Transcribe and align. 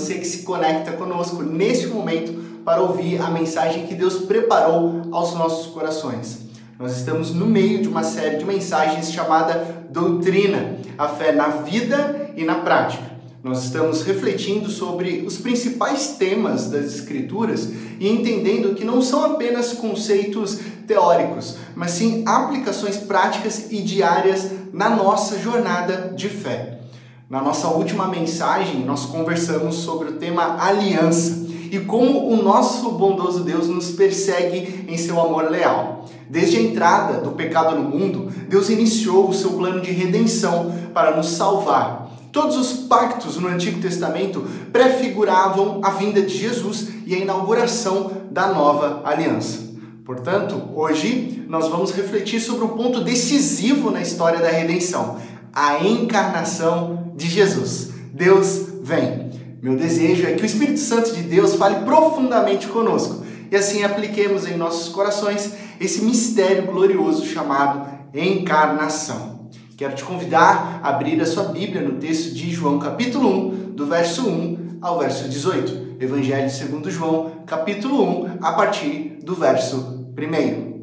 você 0.00 0.14
que 0.14 0.26
se 0.26 0.38
conecta 0.38 0.92
conosco 0.92 1.42
neste 1.42 1.86
momento 1.86 2.32
para 2.64 2.80
ouvir 2.80 3.20
a 3.20 3.30
mensagem 3.30 3.86
que 3.86 3.94
Deus 3.94 4.20
preparou 4.20 5.02
aos 5.12 5.34
nossos 5.34 5.66
corações. 5.66 6.48
Nós 6.78 6.96
estamos 6.96 7.34
no 7.34 7.46
meio 7.46 7.82
de 7.82 7.88
uma 7.88 8.02
série 8.02 8.38
de 8.38 8.44
mensagens 8.44 9.12
chamada 9.12 9.84
Doutrina, 9.90 10.76
a 10.96 11.08
fé 11.08 11.32
na 11.32 11.48
vida 11.48 12.30
e 12.34 12.44
na 12.44 12.56
prática. 12.56 13.10
Nós 13.42 13.64
estamos 13.64 14.02
refletindo 14.02 14.70
sobre 14.70 15.22
os 15.26 15.36
principais 15.38 16.16
temas 16.18 16.70
das 16.70 16.86
Escrituras 16.86 17.68
e 17.98 18.08
entendendo 18.08 18.74
que 18.74 18.84
não 18.84 19.02
são 19.02 19.24
apenas 19.24 19.74
conceitos 19.74 20.58
teóricos, 20.86 21.56
mas 21.74 21.92
sim 21.92 22.22
aplicações 22.26 22.96
práticas 22.96 23.70
e 23.70 23.82
diárias 23.82 24.50
na 24.72 24.90
nossa 24.90 25.38
jornada 25.38 26.12
de 26.14 26.28
fé. 26.28 26.79
Na 27.30 27.40
nossa 27.40 27.68
última 27.68 28.08
mensagem, 28.08 28.84
nós 28.84 29.06
conversamos 29.06 29.76
sobre 29.76 30.08
o 30.08 30.12
tema 30.14 30.60
aliança 30.60 31.46
e 31.70 31.78
como 31.78 32.28
o 32.28 32.42
nosso 32.42 32.90
bondoso 32.90 33.44
Deus 33.44 33.68
nos 33.68 33.92
persegue 33.92 34.84
em 34.88 34.98
seu 34.98 35.20
amor 35.20 35.48
leal. 35.48 36.06
Desde 36.28 36.56
a 36.56 36.60
entrada 36.60 37.20
do 37.20 37.30
pecado 37.30 37.76
no 37.76 37.88
mundo, 37.88 38.32
Deus 38.48 38.68
iniciou 38.68 39.28
o 39.28 39.32
seu 39.32 39.50
plano 39.50 39.80
de 39.80 39.92
redenção 39.92 40.74
para 40.92 41.16
nos 41.16 41.28
salvar. 41.28 42.10
Todos 42.32 42.56
os 42.56 42.72
pactos 42.88 43.36
no 43.36 43.46
Antigo 43.46 43.80
Testamento 43.80 44.44
prefiguravam 44.72 45.80
a 45.84 45.90
vinda 45.90 46.20
de 46.20 46.36
Jesus 46.36 46.88
e 47.06 47.14
a 47.14 47.18
inauguração 47.18 48.10
da 48.28 48.48
nova 48.48 49.02
aliança. 49.04 49.70
Portanto, 50.04 50.60
hoje 50.74 51.44
nós 51.48 51.68
vamos 51.68 51.92
refletir 51.92 52.40
sobre 52.40 52.64
um 52.64 52.70
ponto 52.70 53.04
decisivo 53.04 53.88
na 53.92 54.02
história 54.02 54.40
da 54.40 54.48
redenção, 54.48 55.18
a 55.52 55.84
encarnação 55.84 56.99
de 57.20 57.28
Jesus. 57.28 57.90
Deus 58.12 58.66
vem. 58.82 59.30
Meu 59.62 59.76
desejo 59.76 60.26
é 60.26 60.32
que 60.32 60.42
o 60.42 60.46
Espírito 60.46 60.80
Santo 60.80 61.14
de 61.14 61.22
Deus 61.22 61.54
fale 61.54 61.84
profundamente 61.84 62.66
conosco 62.66 63.22
e 63.50 63.56
assim 63.56 63.84
apliquemos 63.84 64.46
em 64.46 64.56
nossos 64.56 64.88
corações 64.88 65.52
esse 65.78 66.02
mistério 66.02 66.66
glorioso 66.66 67.26
chamado 67.26 67.86
encarnação. 68.14 69.50
Quero 69.76 69.94
te 69.94 70.02
convidar 70.02 70.80
a 70.82 70.88
abrir 70.88 71.20
a 71.20 71.26
sua 71.26 71.44
Bíblia 71.44 71.82
no 71.82 71.98
texto 71.98 72.34
de 72.34 72.50
João, 72.50 72.78
capítulo 72.78 73.28
1, 73.28 73.72
do 73.72 73.86
verso 73.86 74.26
1 74.26 74.78
ao 74.80 74.98
verso 74.98 75.28
18. 75.28 75.96
Evangelho 76.00 76.48
segundo 76.48 76.90
João, 76.90 77.42
capítulo 77.46 78.24
1, 78.24 78.38
a 78.40 78.52
partir 78.52 79.18
do 79.22 79.34
verso 79.34 80.06
1. 80.16 80.80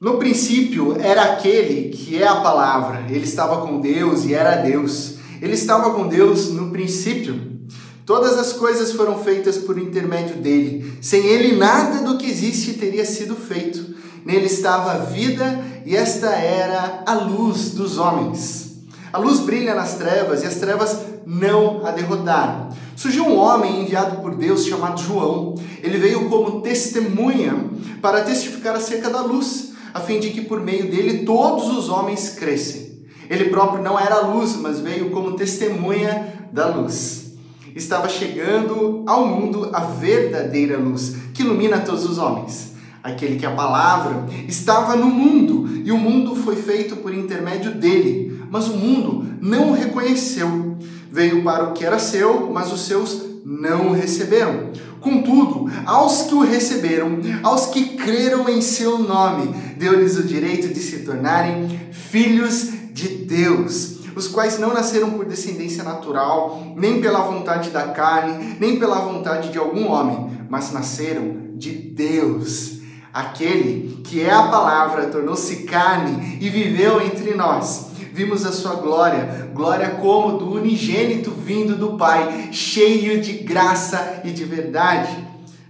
No 0.00 0.18
princípio 0.18 1.00
era 1.00 1.32
aquele 1.32 1.88
que 1.88 2.22
é 2.22 2.28
a 2.28 2.36
palavra, 2.36 3.06
ele 3.08 3.24
estava 3.24 3.66
com 3.66 3.80
Deus 3.80 4.24
e 4.26 4.34
era 4.34 4.56
Deus. 4.56 5.15
Ele 5.40 5.54
estava 5.54 5.90
com 5.90 6.08
Deus 6.08 6.50
no 6.50 6.70
princípio. 6.70 7.56
Todas 8.04 8.38
as 8.38 8.52
coisas 8.52 8.92
foram 8.92 9.18
feitas 9.18 9.58
por 9.58 9.78
intermédio 9.78 10.36
dele. 10.36 10.98
Sem 11.00 11.26
ele, 11.26 11.56
nada 11.56 12.04
do 12.04 12.16
que 12.16 12.30
existe 12.30 12.74
teria 12.74 13.04
sido 13.04 13.34
feito. 13.34 13.96
Nele 14.24 14.46
estava 14.46 14.92
a 14.92 14.98
vida 14.98 15.64
e 15.84 15.96
esta 15.96 16.28
era 16.30 17.02
a 17.06 17.14
luz 17.14 17.70
dos 17.70 17.98
homens. 17.98 18.76
A 19.12 19.18
luz 19.18 19.40
brilha 19.40 19.74
nas 19.74 19.94
trevas 19.94 20.42
e 20.42 20.46
as 20.46 20.56
trevas 20.56 20.98
não 21.26 21.84
a 21.84 21.90
derrotaram. 21.90 22.68
Surgiu 22.94 23.24
um 23.24 23.36
homem 23.36 23.82
enviado 23.82 24.22
por 24.22 24.34
Deus 24.34 24.64
chamado 24.64 25.00
João. 25.00 25.54
Ele 25.82 25.98
veio 25.98 26.28
como 26.28 26.60
testemunha 26.60 27.70
para 28.00 28.22
testificar 28.22 28.76
acerca 28.76 29.10
da 29.10 29.20
luz 29.20 29.72
a 29.92 30.00
fim 30.00 30.20
de 30.20 30.30
que 30.30 30.42
por 30.42 30.60
meio 30.60 30.90
dele 30.90 31.24
todos 31.24 31.76
os 31.76 31.88
homens 31.88 32.28
crescem. 32.30 32.85
Ele 33.28 33.46
próprio 33.46 33.82
não 33.82 33.98
era 33.98 34.20
luz, 34.20 34.56
mas 34.56 34.80
veio 34.80 35.10
como 35.10 35.32
testemunha 35.32 36.48
da 36.52 36.68
luz. 36.68 37.32
Estava 37.74 38.08
chegando 38.08 39.04
ao 39.06 39.26
mundo 39.26 39.70
a 39.72 39.80
verdadeira 39.80 40.78
luz, 40.78 41.16
que 41.34 41.42
ilumina 41.42 41.80
todos 41.80 42.04
os 42.04 42.16
homens. 42.16 42.72
Aquele 43.02 43.36
que 43.36 43.46
a 43.46 43.50
palavra 43.50 44.24
estava 44.48 44.96
no 44.96 45.06
mundo, 45.06 45.82
e 45.84 45.92
o 45.92 45.98
mundo 45.98 46.34
foi 46.34 46.56
feito 46.56 46.96
por 46.96 47.14
intermédio 47.14 47.72
dele, 47.72 48.42
mas 48.50 48.68
o 48.68 48.76
mundo 48.76 49.26
não 49.40 49.70
o 49.70 49.74
reconheceu. 49.74 50.76
Veio 51.12 51.44
para 51.44 51.64
o 51.64 51.72
que 51.72 51.84
era 51.84 51.98
seu, 51.98 52.50
mas 52.52 52.72
os 52.72 52.86
seus 52.86 53.22
não 53.44 53.90
o 53.90 53.92
receberam. 53.92 54.70
Contudo, 55.00 55.70
aos 55.84 56.22
que 56.22 56.34
o 56.34 56.40
receberam, 56.40 57.20
aos 57.42 57.66
que 57.66 57.96
creram 57.96 58.48
em 58.48 58.60
seu 58.60 58.98
nome, 58.98 59.54
deu-lhes 59.78 60.16
o 60.16 60.24
direito 60.24 60.74
de 60.74 60.80
se 60.80 61.00
tornarem 61.00 61.78
filhos 61.92 62.70
de 62.96 63.08
Deus, 63.08 63.98
os 64.16 64.26
quais 64.26 64.58
não 64.58 64.72
nasceram 64.72 65.10
por 65.10 65.26
descendência 65.26 65.84
natural, 65.84 66.72
nem 66.74 66.98
pela 66.98 67.20
vontade 67.20 67.68
da 67.68 67.88
carne, 67.88 68.56
nem 68.58 68.78
pela 68.78 69.00
vontade 69.00 69.50
de 69.50 69.58
algum 69.58 69.88
homem, 69.88 70.30
mas 70.48 70.72
nasceram 70.72 71.52
de 71.56 71.72
Deus. 71.72 72.78
Aquele 73.12 74.00
que 74.02 74.22
é 74.22 74.32
a 74.32 74.44
palavra 74.44 75.08
tornou-se 75.08 75.64
carne 75.64 76.38
e 76.40 76.48
viveu 76.48 77.02
entre 77.02 77.34
nós. 77.34 77.88
Vimos 78.14 78.46
a 78.46 78.52
sua 78.52 78.76
glória, 78.76 79.50
glória 79.52 79.90
como 79.90 80.38
do 80.38 80.50
unigênito 80.54 81.30
vindo 81.30 81.76
do 81.76 81.98
Pai, 81.98 82.48
cheio 82.50 83.20
de 83.20 83.34
graça 83.34 84.22
e 84.24 84.30
de 84.30 84.42
verdade. 84.42 85.25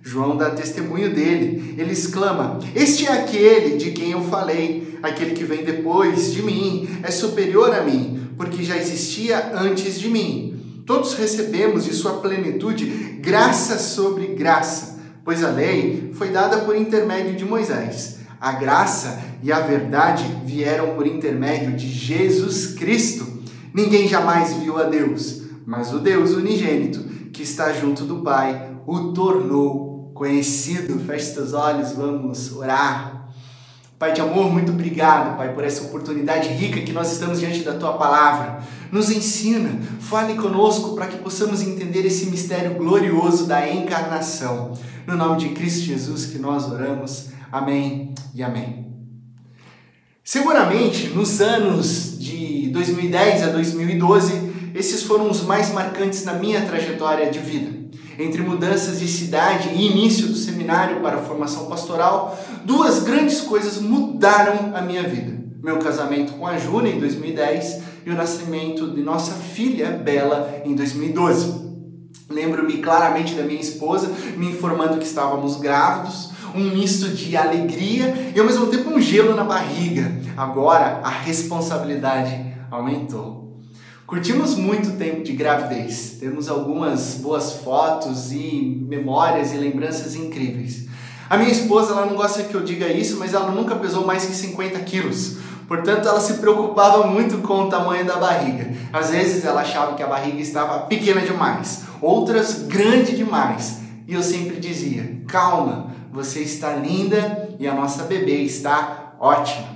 João 0.07 0.37
dá 0.37 0.51
testemunho 0.51 1.13
dele. 1.13 1.75
Ele 1.77 1.93
exclama: 1.93 2.61
Este 2.77 3.07
é 3.07 3.13
aquele 3.13 3.77
de 3.77 3.91
quem 3.91 4.13
eu 4.13 4.23
falei, 4.23 4.97
aquele 5.03 5.33
que 5.33 5.43
vem 5.43 5.65
depois 5.65 6.33
de 6.33 6.43
mim, 6.43 6.89
é 7.03 7.11
superior 7.11 7.75
a 7.75 7.83
mim, 7.83 8.29
porque 8.37 8.63
já 8.63 8.77
existia 8.77 9.51
antes 9.53 9.99
de 9.99 10.09
mim. 10.09 10.83
Todos 10.87 11.15
recebemos 11.15 11.85
de 11.85 11.93
sua 11.93 12.21
plenitude 12.21 12.87
graça 13.21 13.81
sobre 13.81 14.29
graça, 14.29 15.01
pois 15.25 15.43
a 15.43 15.51
lei 15.51 16.13
foi 16.15 16.29
dada 16.29 16.59
por 16.59 16.77
intermédio 16.77 17.35
de 17.35 17.45
Moisés. 17.45 18.19
A 18.41 18.53
graça 18.53 19.21
e 19.43 19.51
a 19.51 19.59
verdade 19.59 20.25
vieram 20.45 20.95
por 20.95 21.05
intermédio 21.05 21.73
de 21.73 21.89
Jesus 21.89 22.69
Cristo. 22.75 23.27
Ninguém 23.75 24.07
jamais 24.07 24.55
viu 24.55 24.79
a 24.79 24.85
Deus, 24.85 25.43
mas 25.67 25.93
o 25.93 25.99
Deus 25.99 26.31
unigênito, 26.31 27.01
que 27.33 27.43
está 27.43 27.73
junto 27.73 28.05
do 28.05 28.23
Pai, 28.23 28.71
o 28.87 29.13
tornou 29.13 29.86
conhecido. 30.17 30.99
Feche 31.01 31.35
seus 31.35 31.53
olhos, 31.53 31.93
vamos 31.93 32.53
orar. 32.57 33.29
Pai 33.99 34.13
de 34.13 34.21
amor, 34.21 34.53
muito 34.53 34.73
obrigado, 34.73 35.39
Pai, 35.39 35.55
por 35.55 35.65
essa 35.65 35.85
oportunidade 35.85 36.49
rica 36.49 36.83
que 36.83 36.93
nós 36.93 37.13
estamos 37.13 37.39
diante 37.41 37.61
da 37.61 37.75
tua 37.75 37.95
palavra. 37.95 38.63
Nos 38.93 39.11
ensina, 39.11 39.81
fale 40.01 40.35
conosco 40.35 40.95
para 40.95 41.07
que 41.07 41.17
possamos 41.17 41.63
entender 41.63 42.05
esse 42.05 42.27
mistério 42.27 42.75
glorioso 42.75 43.47
da 43.47 43.71
encarnação. 43.73 44.77
No 45.07 45.17
nome 45.17 45.39
de 45.39 45.49
Cristo 45.51 45.87
Jesus 45.87 46.27
que 46.27 46.39
nós 46.39 46.71
oramos. 46.71 47.29
Amém 47.51 48.15
e 48.35 48.43
amém. 48.43 48.87
Seguramente, 50.23 51.09
nos 51.09 51.41
anos 51.41 52.19
de 52.19 52.69
2010 52.73 53.45
a 53.45 53.47
2012, 53.47 54.53
esses 54.75 55.05
foram 55.05 55.31
os 55.31 55.43
mais 55.43 55.73
marcantes 55.73 56.25
na 56.25 56.35
minha 56.35 56.61
trajetória 56.67 57.31
de 57.31 57.39
vida. 57.39 57.76
Entre 58.19 58.41
mudanças 58.43 58.99
de 58.99 59.09
cidade 59.09 59.69
e 59.69 59.91
início 59.91 60.27
do 60.27 60.37
seminário 60.37 61.01
para 61.01 61.17
a 61.17 61.23
formação 61.23 61.67
pastoral, 61.67 62.39
duas 62.65 63.03
grandes 63.03 63.41
coisas 63.43 63.79
mudaram 63.79 64.75
a 64.75 64.81
minha 64.81 65.03
vida. 65.03 65.37
Meu 65.63 65.79
casamento 65.79 66.33
com 66.35 66.47
a 66.47 66.57
Júlia 66.59 66.93
em 66.93 66.99
2010 66.99 67.83
e 68.07 68.11
o 68.11 68.15
nascimento 68.15 68.91
de 68.91 69.03
nossa 69.03 69.33
filha 69.33 69.91
Bela 69.91 70.63
em 70.65 70.75
2012. 70.75 71.67
Lembro-me 72.31 72.79
claramente 72.79 73.35
da 73.35 73.43
minha 73.43 73.61
esposa 73.61 74.11
me 74.37 74.49
informando 74.49 74.99
que 74.99 75.07
estávamos 75.07 75.57
grávidos, 75.57 76.31
um 76.55 76.71
misto 76.71 77.09
de 77.11 77.37
alegria 77.37 78.33
e 78.35 78.41
ao 78.41 78.47
mesmo 78.47 78.67
tempo 78.69 78.91
um 78.91 79.01
gelo 79.01 79.35
na 79.35 79.45
barriga. 79.45 80.11
Agora 80.37 81.01
a 81.05 81.11
responsabilidade 81.11 82.55
aumentou. 82.71 83.46
Curtimos 84.07 84.55
muito 84.55 84.97
tempo 84.97 85.25
de 85.25 85.33
gravidez, 85.33 86.19
temos 86.21 86.49
algumas 86.49 87.15
boas 87.15 87.55
fotos 87.55 88.31
e 88.31 88.81
memórias 88.89 89.53
e 89.53 89.57
lembranças 89.57 90.15
incríveis. 90.15 90.87
A 91.29 91.37
minha 91.37 91.51
esposa 91.51 91.91
ela 91.91 92.07
não 92.07 92.15
gosta 92.15 92.45
que 92.45 92.55
eu 92.55 92.63
diga 92.63 92.87
isso, 92.87 93.17
mas 93.19 93.35
ela 93.35 93.51
nunca 93.51 93.75
pesou 93.75 94.07
mais 94.07 94.25
que 94.25 94.33
50 94.33 94.79
quilos. 94.81 95.39
Portanto, 95.67 96.07
ela 96.07 96.21
se 96.21 96.35
preocupava 96.35 97.05
muito 97.09 97.39
com 97.39 97.65
o 97.65 97.69
tamanho 97.69 98.05
da 98.05 98.15
barriga. 98.15 98.73
Às 98.93 99.11
vezes 99.11 99.45
ela 99.45 99.63
achava 99.63 99.97
que 99.97 100.03
a 100.05 100.07
barriga 100.07 100.41
estava 100.41 100.87
pequena 100.87 101.23
demais, 101.23 101.83
outras 102.01 102.63
grande 102.63 103.17
demais. 103.17 103.81
E 104.07 104.15
eu 104.15 104.23
sempre 104.23 104.61
dizia: 104.61 105.21
calma, 105.27 105.91
você 106.13 106.43
está 106.43 106.75
linda 106.75 107.57
e 107.59 107.67
a 107.67 107.75
nossa 107.75 108.05
bebê 108.05 108.37
está 108.43 109.15
ótima. 109.19 109.76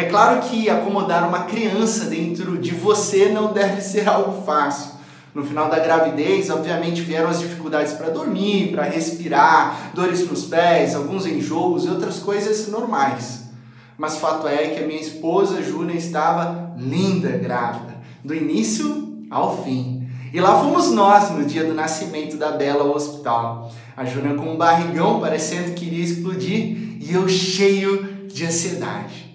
É 0.00 0.04
claro 0.04 0.40
que 0.40 0.70
acomodar 0.70 1.28
uma 1.28 1.40
criança 1.40 2.06
dentro 2.06 2.56
de 2.56 2.70
você 2.70 3.28
não 3.28 3.52
deve 3.52 3.82
ser 3.82 4.08
algo 4.08 4.42
fácil. 4.46 4.92
No 5.34 5.44
final 5.44 5.68
da 5.68 5.78
gravidez, 5.78 6.48
obviamente, 6.48 7.02
vieram 7.02 7.28
as 7.28 7.38
dificuldades 7.38 7.92
para 7.92 8.08
dormir, 8.08 8.72
para 8.72 8.84
respirar, 8.84 9.90
dores 9.92 10.26
nos 10.26 10.46
pés, 10.46 10.94
alguns 10.96 11.26
enjoos 11.26 11.84
e 11.84 11.90
outras 11.90 12.18
coisas 12.18 12.66
normais. 12.68 13.50
Mas 13.98 14.16
fato 14.16 14.48
é 14.48 14.68
que 14.68 14.82
a 14.82 14.86
minha 14.86 14.98
esposa 14.98 15.62
Júlia 15.62 15.94
estava 15.94 16.72
linda 16.78 17.32
grávida, 17.36 17.94
do 18.24 18.34
início 18.34 19.26
ao 19.30 19.62
fim. 19.62 20.08
E 20.32 20.40
lá 20.40 20.60
fomos 20.60 20.90
nós 20.92 21.30
no 21.30 21.44
dia 21.44 21.64
do 21.64 21.74
nascimento 21.74 22.38
da 22.38 22.52
Bela 22.52 22.84
ao 22.84 22.96
hospital. 22.96 23.70
A 23.94 24.06
Juna 24.06 24.32
com 24.32 24.54
um 24.54 24.56
barrigão 24.56 25.20
parecendo 25.20 25.72
que 25.72 25.84
iria 25.84 26.04
explodir 26.04 26.96
e 27.02 27.12
eu 27.12 27.28
cheio 27.28 28.26
de 28.28 28.46
ansiedade. 28.46 29.29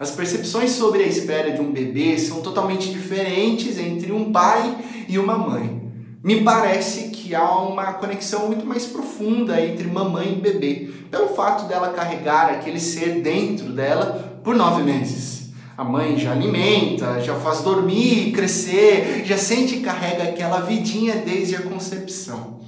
As 0.00 0.10
percepções 0.10 0.70
sobre 0.70 1.02
a 1.02 1.06
espera 1.06 1.50
de 1.50 1.60
um 1.60 1.72
bebê 1.72 2.18
são 2.18 2.40
totalmente 2.40 2.90
diferentes 2.90 3.76
entre 3.76 4.10
um 4.10 4.32
pai 4.32 4.78
e 5.06 5.18
uma 5.18 5.36
mãe. 5.36 5.92
Me 6.24 6.40
parece 6.40 7.10
que 7.10 7.34
há 7.34 7.58
uma 7.58 7.92
conexão 7.92 8.46
muito 8.46 8.64
mais 8.64 8.86
profunda 8.86 9.60
entre 9.60 9.86
mamãe 9.86 10.32
e 10.32 10.40
bebê, 10.40 10.90
pelo 11.10 11.28
fato 11.34 11.68
dela 11.68 11.92
carregar 11.92 12.46
aquele 12.46 12.80
ser 12.80 13.20
dentro 13.20 13.74
dela 13.74 14.40
por 14.42 14.56
nove 14.56 14.82
meses. 14.82 15.50
A 15.76 15.84
mãe 15.84 16.16
já 16.18 16.32
alimenta, 16.32 17.20
já 17.20 17.34
faz 17.34 17.60
dormir, 17.60 18.32
crescer, 18.32 19.22
já 19.26 19.36
sente 19.36 19.76
e 19.76 19.80
carrega 19.80 20.22
aquela 20.22 20.60
vidinha 20.60 21.16
desde 21.16 21.56
a 21.56 21.60
concepção. 21.60 22.59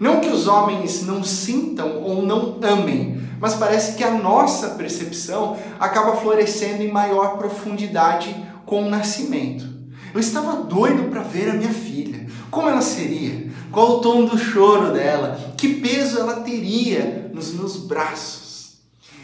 Não 0.00 0.18
que 0.18 0.30
os 0.30 0.48
homens 0.48 1.04
não 1.04 1.22
sintam 1.22 2.02
ou 2.02 2.22
não 2.22 2.58
amem, 2.62 3.20
mas 3.38 3.54
parece 3.54 3.98
que 3.98 4.02
a 4.02 4.10
nossa 4.10 4.70
percepção 4.70 5.58
acaba 5.78 6.16
florescendo 6.16 6.82
em 6.82 6.90
maior 6.90 7.36
profundidade 7.36 8.34
com 8.64 8.84
o 8.84 8.88
nascimento. 8.88 9.68
Eu 10.14 10.18
estava 10.18 10.64
doido 10.64 11.10
para 11.10 11.20
ver 11.20 11.50
a 11.50 11.52
minha 11.52 11.72
filha. 11.72 12.26
Como 12.50 12.66
ela 12.66 12.80
seria? 12.80 13.50
Qual 13.70 13.98
o 13.98 14.00
tom 14.00 14.24
do 14.24 14.38
choro 14.38 14.90
dela? 14.90 15.38
Que 15.56 15.74
peso 15.74 16.18
ela 16.18 16.40
teria 16.40 17.30
nos 17.34 17.52
meus 17.52 17.76
braços? 17.76 18.78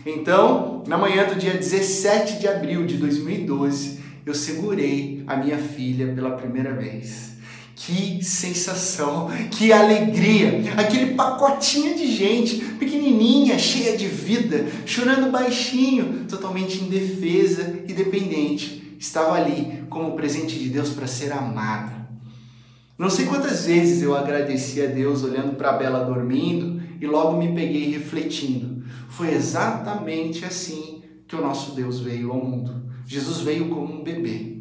Então, 0.05 0.85
na 0.87 0.99
manhã 0.99 1.25
do 1.27 1.37
dia 1.37 1.55
17 1.55 2.39
de 2.39 2.47
abril 2.47 2.87
de 2.87 2.99
2012, 2.99 3.99
eu 4.27 4.35
segurei 4.35 5.25
a 5.27 5.37
minha 5.37 5.57
filha 5.57 6.13
pela 6.15 6.33
primeira 6.33 6.75
vez. 6.75 7.36
Que 7.77 8.25
sensação, 8.25 9.29
que 9.51 9.71
alegria! 9.71 10.73
Aquele 10.79 11.15
pacotinho 11.15 11.95
de 11.95 12.11
gente, 12.11 12.57
pequenininha, 12.57 13.59
cheia 13.59 13.97
de 13.99 14.09
vida, 14.09 14.67
chorando 14.87 15.31
baixinho, 15.31 16.25
totalmente 16.27 16.83
indefesa 16.83 17.81
e 17.87 17.93
dependente, 17.93 18.97
estava 18.99 19.35
ali 19.35 19.85
como 19.91 20.17
presente 20.17 20.59
de 20.59 20.71
Deus 20.71 20.89
para 20.89 21.07
ser 21.07 21.31
amada. 21.31 22.09
Não 22.99 23.11
sei 23.11 23.27
quantas 23.27 23.67
vezes 23.67 24.03
eu 24.03 24.17
agradeci 24.17 24.81
a 24.81 24.87
Deus 24.87 25.23
olhando 25.23 25.55
para 25.55 25.69
a 25.69 25.77
Bela 25.77 26.03
dormindo 26.03 26.83
e 26.99 27.07
logo 27.07 27.37
me 27.37 27.55
peguei 27.55 27.91
refletindo. 27.91 28.85
Foi 29.11 29.35
exatamente 29.35 30.47
assim 30.47 31.03
que 31.29 31.37
o 31.37 31.43
nosso 31.43 31.73
Deus 31.73 32.01
veio 32.01 32.33
ao 32.33 32.43
mundo. 32.43 32.87
Jesus 33.07 33.41
veio 33.41 33.69
como 33.69 34.01
um 34.01 34.03
bebê. 34.03 34.57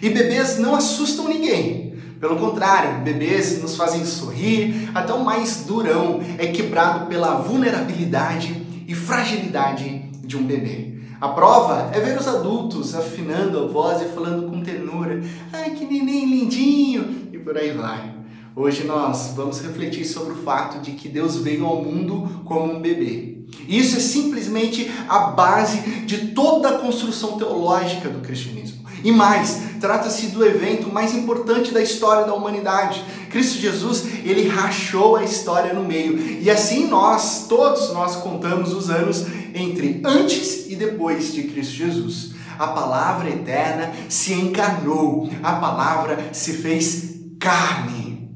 E 0.00 0.08
bebês 0.08 0.58
não 0.58 0.74
assustam 0.74 1.28
ninguém. 1.28 1.95
Pelo 2.20 2.36
contrário, 2.36 3.02
bebês 3.04 3.60
nos 3.60 3.76
fazem 3.76 4.04
sorrir, 4.06 4.90
até 4.94 5.12
o 5.12 5.24
mais 5.24 5.64
durão 5.66 6.20
é 6.38 6.46
quebrado 6.46 7.06
pela 7.06 7.36
vulnerabilidade 7.36 8.84
e 8.88 8.94
fragilidade 8.94 10.10
de 10.24 10.36
um 10.36 10.44
bebê. 10.44 10.96
A 11.20 11.28
prova 11.28 11.90
é 11.92 12.00
ver 12.00 12.18
os 12.18 12.26
adultos 12.26 12.94
afinando 12.94 13.58
a 13.58 13.66
voz 13.66 14.00
e 14.00 14.06
falando 14.06 14.48
com 14.50 14.62
ternura: 14.62 15.22
ai 15.52 15.70
que 15.70 15.84
neném 15.84 16.24
lindinho, 16.24 17.28
e 17.32 17.38
por 17.38 17.56
aí 17.56 17.72
vai. 17.72 18.14
Hoje 18.54 18.84
nós 18.84 19.32
vamos 19.36 19.60
refletir 19.60 20.06
sobre 20.06 20.32
o 20.32 20.36
fato 20.36 20.80
de 20.80 20.92
que 20.92 21.10
Deus 21.10 21.36
veio 21.36 21.66
ao 21.66 21.82
mundo 21.82 22.42
como 22.46 22.72
um 22.72 22.80
bebê. 22.80 23.36
Isso 23.68 23.96
é 23.96 24.00
simplesmente 24.00 24.90
a 25.08 25.18
base 25.18 25.80
de 26.06 26.28
toda 26.28 26.70
a 26.70 26.78
construção 26.78 27.36
teológica 27.36 28.08
do 28.08 28.20
cristianismo. 28.20 28.85
E 29.06 29.12
mais, 29.12 29.60
trata-se 29.80 30.26
do 30.26 30.44
evento 30.44 30.92
mais 30.92 31.14
importante 31.14 31.72
da 31.72 31.80
história 31.80 32.26
da 32.26 32.34
humanidade. 32.34 33.04
Cristo 33.30 33.60
Jesus, 33.60 34.04
ele 34.24 34.48
rachou 34.48 35.14
a 35.14 35.22
história 35.22 35.72
no 35.72 35.84
meio. 35.84 36.18
E 36.42 36.50
assim 36.50 36.88
nós, 36.88 37.46
todos 37.48 37.92
nós 37.92 38.16
contamos 38.16 38.72
os 38.72 38.90
anos 38.90 39.24
entre 39.54 40.00
antes 40.04 40.66
e 40.68 40.74
depois 40.74 41.32
de 41.32 41.44
Cristo 41.44 41.74
Jesus. 41.74 42.32
A 42.58 42.66
palavra 42.66 43.30
eterna 43.30 43.92
se 44.08 44.32
encarnou, 44.32 45.30
a 45.40 45.52
palavra 45.52 46.30
se 46.32 46.54
fez 46.54 47.20
carne. 47.38 48.28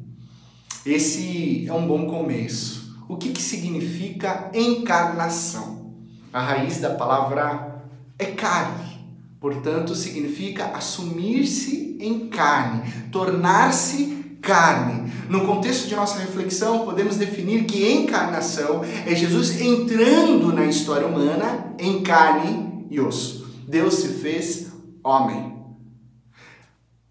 Esse 0.86 1.66
é 1.66 1.72
um 1.72 1.84
bom 1.84 2.06
começo. 2.06 2.96
O 3.08 3.16
que, 3.16 3.30
que 3.30 3.42
significa 3.42 4.52
encarnação? 4.54 5.96
A 6.32 6.40
raiz 6.40 6.78
da 6.78 6.90
palavra 6.90 7.82
é 8.16 8.26
carne. 8.26 8.99
Portanto, 9.40 9.94
significa 9.94 10.66
assumir-se 10.66 11.96
em 11.98 12.28
carne, 12.28 12.92
tornar-se 13.10 14.36
carne. 14.42 15.10
No 15.30 15.46
contexto 15.46 15.88
de 15.88 15.96
nossa 15.96 16.18
reflexão, 16.18 16.84
podemos 16.84 17.16
definir 17.16 17.64
que 17.64 17.90
encarnação 17.90 18.84
é 19.06 19.14
Jesus 19.14 19.58
entrando 19.60 20.52
na 20.52 20.66
história 20.66 21.06
humana 21.06 21.74
em 21.78 22.02
carne 22.02 22.86
e 22.90 23.00
osso. 23.00 23.48
Deus 23.66 23.94
se 23.94 24.08
fez 24.08 24.68
homem. 25.02 25.54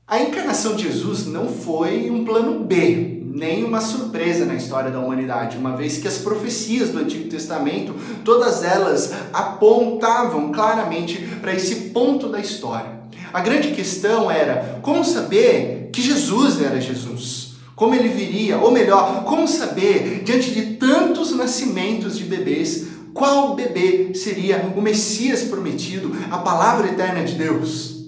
A 0.05 0.21
encarnação 0.21 0.75
de 0.75 0.83
Jesus 0.83 1.25
não 1.25 1.47
foi 1.47 2.09
um 2.11 2.25
plano 2.25 2.63
B, 2.63 3.18
nem 3.39 3.63
uma 3.63 3.79
surpresa 3.79 4.43
na 4.43 4.53
história 4.53 4.91
da 4.91 4.99
humanidade, 4.99 5.57
uma 5.57 5.75
vez 5.75 5.97
que 5.97 6.07
as 6.09 6.17
profecias 6.17 6.89
do 6.89 6.99
Antigo 6.99 7.29
Testamento, 7.29 7.95
todas 8.25 8.63
elas 8.63 9.13
apontavam 9.31 10.51
claramente 10.51 11.17
para 11.39 11.53
esse 11.53 11.75
ponto 11.91 12.27
da 12.27 12.41
história. 12.41 12.99
A 13.31 13.39
grande 13.39 13.71
questão 13.71 14.29
era 14.29 14.79
como 14.81 15.05
saber 15.05 15.89
que 15.93 16.01
Jesus 16.01 16.61
era 16.61 16.81
Jesus, 16.81 17.53
como 17.77 17.95
ele 17.95 18.09
viria, 18.09 18.57
ou 18.57 18.71
melhor, 18.71 19.23
como 19.23 19.47
saber, 19.47 20.21
diante 20.25 20.51
de 20.51 20.73
tantos 20.73 21.33
nascimentos 21.33 22.17
de 22.17 22.25
bebês, 22.25 22.87
qual 23.13 23.55
bebê 23.55 24.13
seria 24.15 24.73
o 24.75 24.81
Messias 24.81 25.43
prometido, 25.43 26.11
a 26.29 26.39
palavra 26.39 26.87
eterna 26.87 27.23
de 27.23 27.35
Deus. 27.35 27.98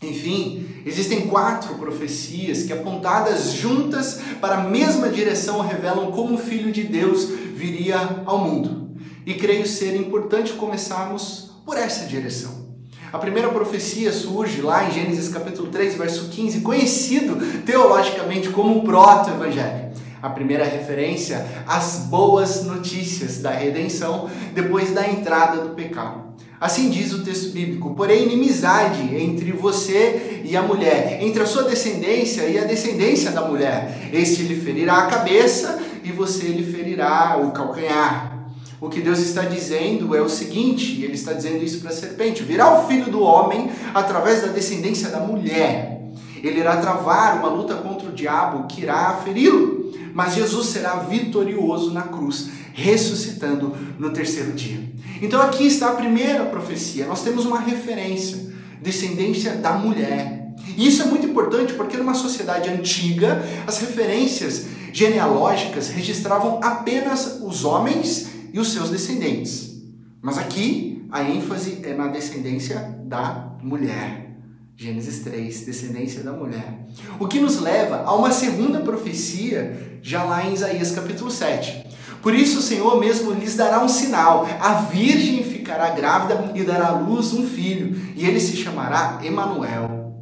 Enfim, 0.00 0.82
existem 0.86 1.26
quatro 1.26 1.74
profecias 1.74 2.62
que, 2.62 2.72
apontadas 2.72 3.52
juntas 3.52 4.20
para 4.40 4.58
a 4.58 4.64
mesma 4.64 5.08
direção, 5.08 5.60
revelam 5.60 6.12
como 6.12 6.34
o 6.34 6.38
Filho 6.38 6.70
de 6.70 6.84
Deus 6.84 7.24
viria 7.54 8.22
ao 8.24 8.38
mundo. 8.38 8.96
E 9.26 9.34
creio 9.34 9.66
ser 9.66 9.96
importante 9.96 10.52
começarmos 10.52 11.50
por 11.66 11.76
essa 11.76 12.06
direção. 12.06 12.68
A 13.12 13.18
primeira 13.18 13.48
profecia 13.48 14.12
surge 14.12 14.60
lá 14.60 14.88
em 14.88 14.92
Gênesis 14.92 15.28
capítulo 15.30 15.68
3, 15.68 15.96
verso 15.96 16.28
15, 16.28 16.60
conhecido 16.60 17.36
teologicamente 17.62 18.50
como 18.50 18.78
o 18.78 18.84
proto-evangelho. 18.84 19.88
A 20.22 20.30
primeira 20.30 20.64
referência 20.64 21.44
às 21.66 22.06
boas 22.08 22.64
notícias 22.64 23.38
da 23.38 23.50
redenção 23.50 24.30
depois 24.54 24.92
da 24.92 25.08
entrada 25.08 25.62
do 25.62 25.74
pecado. 25.74 26.34
Assim 26.60 26.90
diz 26.90 27.12
o 27.12 27.22
texto 27.22 27.52
bíblico: 27.52 27.94
porém, 27.94 28.24
inimizade 28.24 29.14
entre 29.14 29.52
você 29.52 30.42
e 30.44 30.56
a 30.56 30.62
mulher, 30.62 31.18
entre 31.22 31.42
a 31.42 31.46
sua 31.46 31.64
descendência 31.64 32.42
e 32.42 32.58
a 32.58 32.64
descendência 32.64 33.30
da 33.30 33.42
mulher. 33.42 34.10
Este 34.12 34.42
lhe 34.42 34.60
ferirá 34.60 34.98
a 34.98 35.06
cabeça 35.06 35.80
e 36.02 36.10
você 36.10 36.48
lhe 36.48 36.64
ferirá 36.64 37.38
o 37.40 37.52
calcanhar. 37.52 38.36
O 38.80 38.88
que 38.88 39.00
Deus 39.00 39.18
está 39.20 39.42
dizendo 39.42 40.14
é 40.16 40.20
o 40.20 40.28
seguinte: 40.28 41.00
Ele 41.02 41.14
está 41.14 41.32
dizendo 41.32 41.62
isso 41.62 41.80
para 41.80 41.90
a 41.90 41.94
serpente: 41.94 42.42
virá 42.42 42.80
o 42.80 42.88
filho 42.88 43.10
do 43.10 43.20
homem 43.20 43.70
através 43.94 44.42
da 44.42 44.48
descendência 44.48 45.10
da 45.10 45.20
mulher. 45.20 46.10
Ele 46.42 46.60
irá 46.60 46.76
travar 46.76 47.38
uma 47.38 47.48
luta 47.48 47.74
contra 47.74 48.08
o 48.08 48.12
diabo 48.12 48.66
que 48.68 48.82
irá 48.82 49.20
feri-lo, 49.24 49.92
mas 50.14 50.34
Jesus 50.34 50.68
será 50.68 50.96
vitorioso 50.96 51.92
na 51.92 52.02
cruz 52.02 52.57
ressuscitando 52.78 53.76
no 53.98 54.10
terceiro 54.10 54.52
dia. 54.52 54.80
Então 55.20 55.42
aqui 55.42 55.66
está 55.66 55.90
a 55.90 55.96
primeira 55.96 56.44
profecia. 56.44 57.06
Nós 57.06 57.24
temos 57.24 57.44
uma 57.44 57.58
referência, 57.58 58.52
descendência 58.80 59.56
da 59.56 59.72
mulher. 59.72 60.54
E 60.76 60.86
isso 60.86 61.02
é 61.02 61.06
muito 61.06 61.26
importante 61.26 61.72
porque 61.72 61.96
numa 61.96 62.14
sociedade 62.14 62.70
antiga, 62.70 63.44
as 63.66 63.78
referências 63.78 64.66
genealógicas 64.92 65.88
registravam 65.88 66.60
apenas 66.62 67.40
os 67.42 67.64
homens 67.64 68.28
e 68.52 68.60
os 68.60 68.72
seus 68.72 68.90
descendentes. 68.90 69.82
Mas 70.22 70.38
aqui 70.38 71.04
a 71.10 71.22
ênfase 71.22 71.80
é 71.82 71.94
na 71.94 72.06
descendência 72.08 72.96
da 73.04 73.56
mulher. 73.60 74.36
Gênesis 74.76 75.18
3, 75.24 75.66
descendência 75.66 76.22
da 76.22 76.32
mulher. 76.32 76.86
O 77.18 77.26
que 77.26 77.40
nos 77.40 77.60
leva 77.60 78.04
a 78.04 78.14
uma 78.14 78.30
segunda 78.30 78.78
profecia, 78.78 79.98
já 80.00 80.22
lá 80.22 80.46
em 80.46 80.54
Isaías 80.54 80.92
capítulo 80.92 81.32
7. 81.32 81.87
Por 82.22 82.34
isso 82.34 82.58
o 82.58 82.62
Senhor 82.62 82.98
mesmo 82.98 83.32
lhes 83.32 83.54
dará 83.54 83.82
um 83.82 83.88
sinal: 83.88 84.46
a 84.60 84.74
virgem 84.74 85.42
ficará 85.42 85.90
grávida 85.90 86.52
e 86.54 86.62
dará 86.62 86.88
à 86.88 86.98
luz 86.98 87.32
um 87.32 87.46
filho, 87.46 87.94
e 88.16 88.26
ele 88.26 88.40
se 88.40 88.56
chamará 88.56 89.20
Emanuel, 89.22 90.14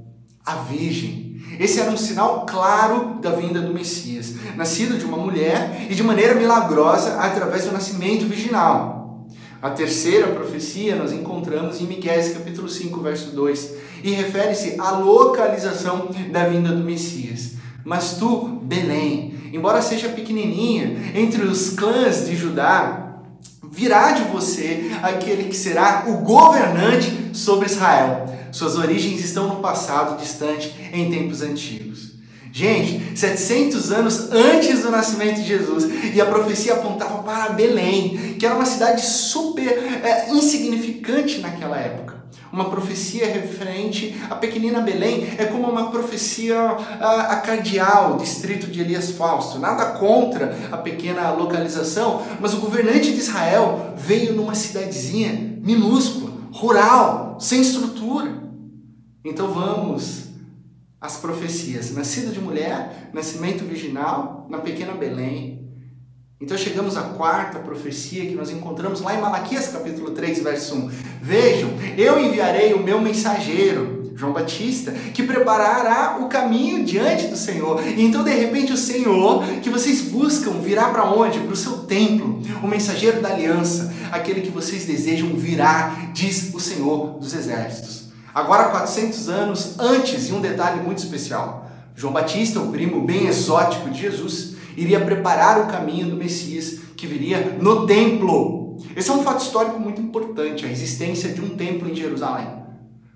a 0.45 0.57
virgem. 0.57 1.27
Esse 1.59 1.81
era 1.81 1.91
um 1.91 1.97
sinal 1.97 2.45
claro 2.45 3.19
da 3.21 3.31
vinda 3.31 3.61
do 3.61 3.73
Messias, 3.73 4.35
nascido 4.57 4.99
de 4.99 5.05
uma 5.05 5.17
mulher 5.17 5.87
e 5.89 5.95
de 5.95 6.03
maneira 6.03 6.35
milagrosa 6.35 7.19
através 7.19 7.65
do 7.65 7.73
nascimento 7.73 8.27
virginal. 8.27 9.27
A 9.63 9.71
terceira 9.71 10.29
profecia 10.29 10.97
nós 10.97 11.13
encontramos 11.13 11.81
em 11.81 11.87
Miqueias 11.87 12.33
capítulo 12.33 12.69
5, 12.69 13.01
verso 13.01 13.35
2, 13.35 13.75
e 14.05 14.11
refere-se 14.11 14.79
à 14.79 14.91
localização 14.91 16.11
da 16.31 16.47
vinda 16.47 16.73
do 16.73 16.85
Messias. 16.85 17.53
Mas 17.83 18.15
tu, 18.19 18.61
Belém, 18.63 19.36
embora 19.53 19.83
seja 19.83 20.09
pequenininha, 20.09 21.13
entre 21.15 21.43
os 21.43 21.71
clãs 21.71 22.27
de 22.27 22.37
Judá, 22.37 23.21
virá 23.71 24.13
de 24.13 24.23
você 24.25 24.91
aquele 25.03 25.45
que 25.45 25.57
será 25.57 26.05
o 26.09 26.19
governante 26.19 27.31
sobre 27.33 27.67
Israel. 27.67 28.27
Suas 28.53 28.77
origens 28.77 29.25
estão 29.25 29.49
no 29.49 29.57
passado 29.57 30.19
distante, 30.19 30.75
em 30.93 31.11
tempos 31.11 31.43
antigos. 31.43 32.17
Gente, 32.51 33.19
700 33.19 33.93
anos 33.93 34.33
antes 34.33 34.81
do 34.81 34.91
nascimento 34.91 35.43
de 35.43 35.45
Jesus, 35.47 35.85
e 36.15 36.19
a 36.19 36.25
profecia 36.25 36.73
apontava 36.73 37.23
para 37.23 37.51
Belém, 37.51 38.37
que 38.39 38.47
era 38.47 38.55
uma 38.55 38.65
cidade 38.65 39.05
super 39.05 39.69
é, 40.03 40.31
insignificante 40.31 41.41
naquela 41.41 41.79
época. 41.79 42.16
Uma 42.53 42.71
profecia 42.71 43.27
referente 43.27 44.17
à 44.31 44.35
pequenina 44.35 44.81
Belém 44.81 45.35
é 45.39 45.45
como 45.47 45.69
uma 45.69 45.91
profecia 45.91 46.59
a, 46.59 47.33
a 47.33 47.37
cardeal, 47.41 48.17
distrito 48.17 48.67
de 48.67 48.81
Elias 48.81 49.11
Fausto. 49.11 49.59
Nada 49.59 49.99
contra 49.99 50.57
a 50.71 50.79
pequena 50.79 51.31
localização, 51.33 52.23
mas 52.41 52.55
o 52.55 52.61
governante 52.61 53.13
de 53.13 53.19
Israel 53.19 53.95
veio 53.97 54.35
numa 54.35 54.55
cidadezinha 54.55 55.59
minúscula, 55.63 56.33
rural, 56.53 57.37
sem 57.41 57.61
estrutura. 57.61 58.31
Então 59.25 59.49
vamos 59.49 60.27
às 61.01 61.17
profecias. 61.17 61.93
Nascido 61.93 62.33
de 62.33 62.41
mulher, 62.41 63.11
nascimento 63.13 63.65
virginal, 63.65 64.47
na 64.49 64.59
pequena 64.59 64.93
Belém, 64.93 65.56
então 66.39 66.57
chegamos 66.59 66.99
à 66.99 67.03
quarta 67.03 67.59
profecia 67.59 68.27
que 68.27 68.35
nós 68.35 68.51
encontramos 68.51 69.01
lá 69.01 69.15
em 69.15 69.21
Malaquias 69.23 69.69
capítulo 69.69 70.11
3, 70.11 70.43
verso 70.43 70.75
1. 70.75 70.91
Vejam, 71.23 71.71
eu 71.97 72.21
enviarei 72.21 72.75
o 72.75 72.83
meu 72.83 73.01
mensageiro, 73.01 74.13
João 74.15 74.35
Batista, 74.35 74.93
que 74.93 75.23
preparará 75.23 76.19
o 76.21 76.29
caminho 76.29 76.85
diante 76.85 77.29
do 77.29 77.37
Senhor. 77.39 77.83
E 77.87 78.03
então, 78.03 78.23
de 78.23 78.35
repente, 78.35 78.71
o 78.71 78.77
Senhor 78.77 79.47
que 79.63 79.71
vocês 79.71 80.03
buscam 80.03 80.61
virá 80.61 80.91
para 80.91 81.11
onde? 81.11 81.41
Para 81.41 81.55
o 81.55 81.57
seu 81.57 81.79
templo, 81.79 82.43
o 82.63 82.67
mensageiro 82.67 83.23
da 83.23 83.31
aliança, 83.31 83.91
aquele 84.13 84.43
que 84.43 84.51
vocês 84.51 84.85
desejam 84.85 85.35
virá, 85.37 86.11
diz 86.13 86.53
o 86.53 86.61
Senhor 86.61 87.19
dos 87.19 87.33
exércitos. 87.33 88.09
Agora, 88.35 88.65
400 88.65 89.31
anos 89.31 89.79
antes, 89.79 90.29
e 90.29 90.33
um 90.35 90.43
detalhe 90.43 90.83
muito 90.83 90.99
especial: 90.99 91.71
João 91.95 92.13
Batista, 92.13 92.61
o 92.61 92.71
primo 92.71 93.07
bem 93.07 93.27
exótico 93.27 93.89
de 93.89 94.03
Jesus, 94.03 94.56
iria 94.77 95.01
preparar 95.01 95.61
o 95.61 95.67
caminho 95.67 96.11
do 96.11 96.17
Messias 96.17 96.81
que 96.97 97.07
viria 97.07 97.59
no 97.61 97.87
templo. 97.87 98.79
Esse 98.95 99.11
é 99.11 99.15
um 99.15 99.23
fato 99.23 99.43
histórico 99.43 99.81
muito 99.81 100.01
importante, 100.01 100.65
a 100.65 100.71
existência 100.71 101.33
de 101.33 101.41
um 101.41 101.51
templo 101.51 101.89
em 101.89 101.95
Jerusalém. 101.95 102.47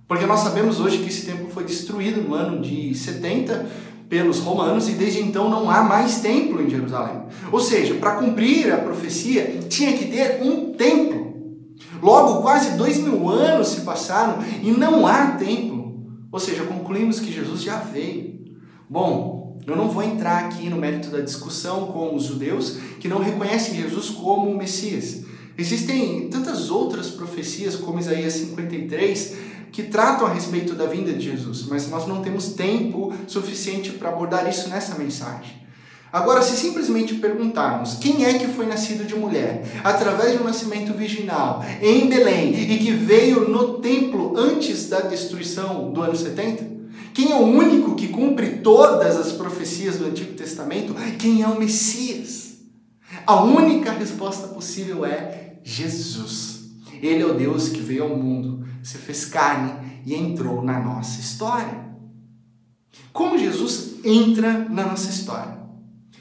Porque 0.08 0.26
nós 0.26 0.40
sabemos 0.40 0.80
hoje 0.80 0.98
que 0.98 1.08
esse 1.08 1.26
templo 1.26 1.48
foi 1.50 1.64
destruído 1.64 2.20
no 2.22 2.34
ano 2.34 2.60
de 2.60 2.94
70 2.94 3.66
pelos 4.08 4.40
romanos 4.40 4.88
e 4.88 4.92
desde 4.92 5.20
então 5.20 5.48
não 5.48 5.70
há 5.70 5.84
mais 5.84 6.20
templo 6.20 6.60
em 6.60 6.68
Jerusalém. 6.68 7.22
Ou 7.52 7.60
seja, 7.60 7.94
para 7.94 8.16
cumprir 8.16 8.72
a 8.72 8.78
profecia 8.78 9.60
tinha 9.68 9.92
que 9.92 10.06
ter 10.06 10.42
um 10.42 10.72
templo. 10.72 11.30
Logo, 12.02 12.42
quase 12.42 12.76
dois 12.76 12.98
mil 12.98 13.28
anos 13.28 13.68
se 13.68 13.82
passaram 13.82 14.38
e 14.62 14.72
não 14.72 15.06
há 15.06 15.32
templo. 15.32 15.80
Ou 16.32 16.40
seja, 16.40 16.64
concluímos 16.64 17.20
que 17.20 17.32
Jesus 17.32 17.62
já 17.62 17.76
veio. 17.76 18.40
Bom, 18.88 19.39
eu 19.66 19.76
não 19.76 19.90
vou 19.90 20.02
entrar 20.02 20.44
aqui 20.44 20.68
no 20.68 20.76
mérito 20.76 21.10
da 21.10 21.20
discussão 21.20 21.86
com 21.86 22.14
os 22.14 22.24
judeus 22.24 22.76
que 22.98 23.08
não 23.08 23.18
reconhecem 23.18 23.80
Jesus 23.80 24.10
como 24.10 24.50
o 24.50 24.56
Messias. 24.56 25.22
Existem 25.56 26.28
tantas 26.28 26.70
outras 26.70 27.10
profecias, 27.10 27.76
como 27.76 27.98
Isaías 27.98 28.32
53, 28.32 29.36
que 29.70 29.84
tratam 29.84 30.26
a 30.26 30.32
respeito 30.32 30.74
da 30.74 30.86
vinda 30.86 31.12
de 31.12 31.20
Jesus, 31.20 31.66
mas 31.68 31.88
nós 31.88 32.06
não 32.06 32.22
temos 32.22 32.54
tempo 32.54 33.12
suficiente 33.26 33.90
para 33.92 34.08
abordar 34.08 34.48
isso 34.48 34.68
nessa 34.68 34.96
mensagem. 34.96 35.60
Agora, 36.12 36.42
se 36.42 36.56
simplesmente 36.56 37.14
perguntarmos 37.14 37.94
quem 37.94 38.24
é 38.24 38.34
que 38.34 38.48
foi 38.48 38.66
nascido 38.66 39.04
de 39.04 39.14
mulher, 39.14 39.62
através 39.84 40.32
de 40.32 40.38
um 40.38 40.44
nascimento 40.44 40.92
virginal, 40.92 41.64
em 41.80 42.08
Belém, 42.08 42.52
e 42.52 42.78
que 42.78 42.90
veio 42.90 43.48
no 43.48 43.78
templo 43.78 44.36
antes 44.36 44.88
da 44.88 45.00
destruição 45.00 45.92
do 45.92 46.02
ano 46.02 46.16
70, 46.16 46.69
quem 47.12 47.32
é 47.32 47.34
o 47.34 47.44
único 47.44 47.94
que 47.94 48.08
cumpre 48.08 48.58
todas 48.58 49.16
as 49.16 49.32
profecias 49.32 49.96
do 49.96 50.06
Antigo 50.06 50.34
Testamento? 50.34 50.94
Quem 51.18 51.42
é 51.42 51.48
o 51.48 51.58
Messias? 51.58 52.58
A 53.26 53.42
única 53.42 53.92
resposta 53.92 54.48
possível 54.48 55.04
é 55.04 55.58
Jesus. 55.62 56.70
Ele 57.02 57.22
é 57.22 57.26
o 57.26 57.34
Deus 57.34 57.68
que 57.68 57.80
veio 57.80 58.04
ao 58.04 58.16
mundo, 58.16 58.66
se 58.82 58.98
fez 58.98 59.24
carne 59.24 60.02
e 60.04 60.14
entrou 60.14 60.62
na 60.62 60.78
nossa 60.78 61.20
história. 61.20 61.90
Como 63.12 63.38
Jesus 63.38 63.96
entra 64.04 64.66
na 64.68 64.86
nossa 64.86 65.10
história? 65.10 65.58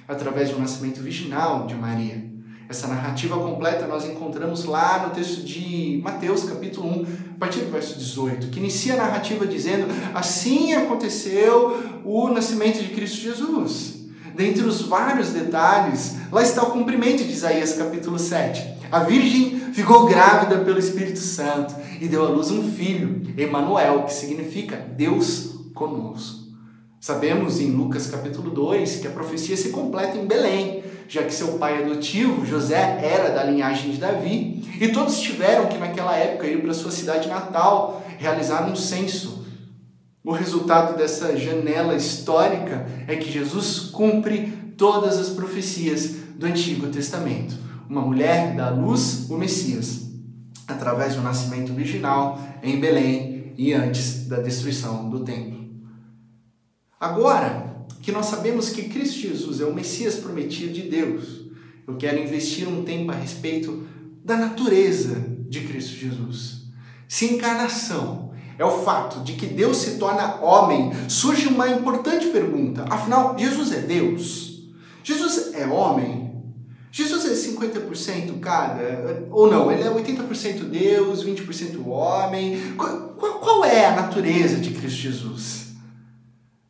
Através 0.07 0.49
do 0.49 0.59
nascimento 0.59 1.01
virginal 1.01 1.67
de 1.67 1.75
Maria. 1.75 2.29
Essa 2.67 2.87
narrativa 2.87 3.37
completa 3.37 3.87
nós 3.87 4.05
encontramos 4.05 4.63
lá 4.63 5.07
no 5.07 5.13
texto 5.13 5.43
de 5.43 5.99
Mateus, 6.03 6.43
capítulo 6.43 6.87
1, 6.87 7.05
a 7.39 7.45
partir 7.45 7.61
do 7.61 7.71
verso 7.71 7.97
18, 7.97 8.47
que 8.47 8.59
inicia 8.59 8.95
a 8.95 8.97
narrativa 8.97 9.47
dizendo: 9.47 9.87
Assim 10.13 10.73
aconteceu 10.73 12.01
o 12.03 12.27
nascimento 12.27 12.83
de 12.83 12.89
Cristo 12.89 13.21
Jesus. 13.21 13.99
Dentre 14.35 14.63
os 14.63 14.81
vários 14.81 15.29
detalhes, 15.29 16.17
lá 16.33 16.43
está 16.43 16.63
o 16.63 16.71
cumprimento 16.71 17.23
de 17.23 17.31
Isaías, 17.31 17.73
capítulo 17.77 18.19
7. 18.19 18.61
A 18.91 18.99
Virgem 18.99 19.57
ficou 19.71 20.05
grávida 20.05 20.57
pelo 20.65 20.79
Espírito 20.79 21.19
Santo 21.19 21.73
e 22.01 22.09
deu 22.09 22.25
à 22.25 22.29
luz 22.29 22.51
um 22.51 22.73
filho, 22.73 23.21
Emanuel, 23.37 24.03
que 24.03 24.13
significa 24.13 24.75
Deus 24.75 25.71
conosco. 25.73 26.39
Sabemos 26.99 27.61
em 27.61 27.71
Lucas 27.71 28.07
capítulo 28.07 28.51
2 28.51 28.97
que 28.97 29.07
a 29.07 29.11
profecia 29.11 29.55
se 29.55 29.69
completa 29.69 30.17
em 30.17 30.27
Belém, 30.27 30.83
já 31.09 31.23
que 31.23 31.33
seu 31.33 31.57
pai 31.57 31.83
adotivo, 31.83 32.45
José, 32.45 32.99
era 33.01 33.31
da 33.31 33.43
linhagem 33.43 33.89
de 33.89 33.97
Davi, 33.97 34.63
e 34.79 34.89
todos 34.89 35.19
tiveram 35.19 35.65
que 35.65 35.77
naquela 35.79 36.15
época 36.15 36.45
ir 36.45 36.61
para 36.61 36.73
sua 36.73 36.91
cidade 36.91 37.27
natal 37.27 38.05
realizar 38.19 38.69
um 38.69 38.75
censo. 38.75 39.43
O 40.23 40.31
resultado 40.31 40.95
dessa 40.95 41.35
janela 41.35 41.95
histórica 41.95 42.85
é 43.07 43.15
que 43.15 43.31
Jesus 43.31 43.79
cumpre 43.91 44.53
todas 44.77 45.17
as 45.17 45.29
profecias 45.29 46.11
do 46.35 46.45
Antigo 46.45 46.87
Testamento. 46.87 47.57
Uma 47.89 48.01
mulher 48.01 48.55
dá 48.55 48.69
luz 48.69 49.27
o 49.31 49.37
Messias, 49.37 50.11
através 50.67 51.15
do 51.15 51.23
nascimento 51.23 51.73
virginal 51.73 52.39
em 52.61 52.79
Belém 52.79 53.51
e 53.57 53.73
antes 53.73 54.27
da 54.27 54.37
destruição 54.37 55.09
do 55.09 55.21
templo. 55.21 55.67
Agora, 56.99 57.68
que 58.09 58.15
nós 58.15 58.25
sabemos 58.25 58.69
que 58.71 58.89
Cristo 58.89 59.19
Jesus 59.19 59.61
é 59.61 59.65
o 59.65 59.73
Messias 59.73 60.15
prometido 60.15 60.73
de 60.73 60.81
Deus, 60.81 61.41
eu 61.87 61.95
quero 61.95 62.19
investir 62.19 62.67
um 62.67 62.83
tempo 62.83 63.11
a 63.11 63.13
respeito 63.13 63.83
da 64.25 64.35
natureza 64.35 65.23
de 65.47 65.61
Cristo 65.61 65.91
Jesus. 65.91 66.63
Se 67.07 67.25
encarnação 67.25 68.31
é 68.57 68.65
o 68.65 68.83
fato 68.83 69.23
de 69.23 69.33
que 69.33 69.45
Deus 69.45 69.77
se 69.77 69.99
torna 69.99 70.41
homem, 70.41 70.91
surge 71.07 71.47
uma 71.49 71.69
importante 71.69 72.29
pergunta. 72.29 72.83
Afinal, 72.89 73.37
Jesus 73.37 73.71
é 73.73 73.81
Deus? 73.81 74.63
Jesus 75.03 75.53
é 75.53 75.67
homem? 75.67 76.33
Jesus 76.91 77.25
é 77.25 77.51
50% 77.51 78.39
cada? 78.39 79.27
Ou 79.29 79.51
não? 79.51 79.71
Ele 79.71 79.83
é 79.83 79.91
80% 79.91 80.63
Deus, 80.63 81.23
20% 81.23 81.85
homem? 81.85 82.73
Qual, 82.75 83.39
qual 83.39 83.63
é 83.63 83.85
a 83.85 83.95
natureza 83.95 84.55
de 84.55 84.71
Cristo 84.71 84.97
Jesus? 84.97 85.68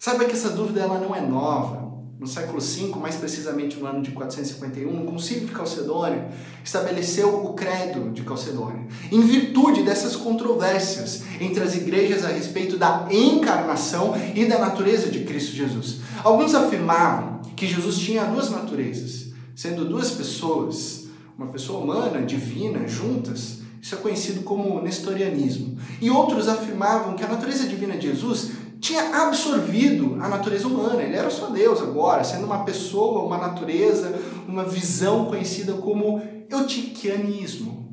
Saiba 0.02 0.24
que 0.24 0.32
essa 0.32 0.52
dúvida 0.52 0.80
ela 0.80 0.98
não 0.98 1.14
é 1.14 1.20
nova. 1.20 1.90
No 2.18 2.26
século 2.26 2.62
V, 2.62 2.96
mais 3.00 3.16
precisamente 3.16 3.78
no 3.78 3.86
ano 3.86 4.02
de 4.02 4.12
451, 4.12 5.04
o 5.04 5.06
Concílio 5.06 5.46
de 5.46 5.52
Calcedônia 5.52 6.30
estabeleceu 6.64 7.46
o 7.46 7.54
Credo 7.54 8.10
de 8.12 8.24
Calcedônia, 8.24 8.88
em 9.12 9.20
virtude 9.22 9.84
dessas 9.84 10.16
controvérsias 10.16 11.24
entre 11.42 11.62
as 11.62 11.76
igrejas 11.76 12.24
a 12.24 12.30
respeito 12.30 12.78
da 12.78 13.08
encarnação 13.12 14.14
e 14.34 14.46
da 14.46 14.58
natureza 14.58 15.10
de 15.10 15.26
Cristo 15.26 15.54
Jesus. 15.54 15.98
Alguns 16.24 16.56
afirmavam 16.56 17.42
que 17.58 17.68
Jesus 17.68 17.98
tinha 17.98 18.24
duas 18.24 18.50
naturezas, 18.50 19.34
sendo 19.54 19.84
duas 19.84 20.12
pessoas, 20.12 21.08
uma 21.38 21.48
pessoa 21.48 21.84
humana, 21.84 22.26
divina, 22.26 22.88
juntas. 22.88 23.60
Isso 23.82 23.96
é 23.96 23.98
conhecido 23.98 24.44
como 24.44 24.82
nestorianismo. 24.82 25.78
E 26.02 26.10
outros 26.10 26.50
afirmavam 26.50 27.16
que 27.16 27.24
a 27.24 27.28
natureza 27.28 27.66
divina 27.66 27.96
de 27.96 28.08
Jesus 28.08 28.52
tinha 28.90 29.24
absorvido 29.24 30.18
a 30.20 30.28
natureza 30.28 30.68
humana. 30.68 31.04
Ele 31.04 31.16
era 31.16 31.30
só 31.30 31.48
Deus 31.48 31.80
agora, 31.80 32.24
sendo 32.24 32.46
uma 32.46 32.64
pessoa, 32.64 33.24
uma 33.24 33.38
natureza, 33.38 34.20
uma 34.48 34.66
visão 34.66 35.26
conhecida 35.26 35.74
como 35.74 36.22
eutiquianismo. 36.50 37.88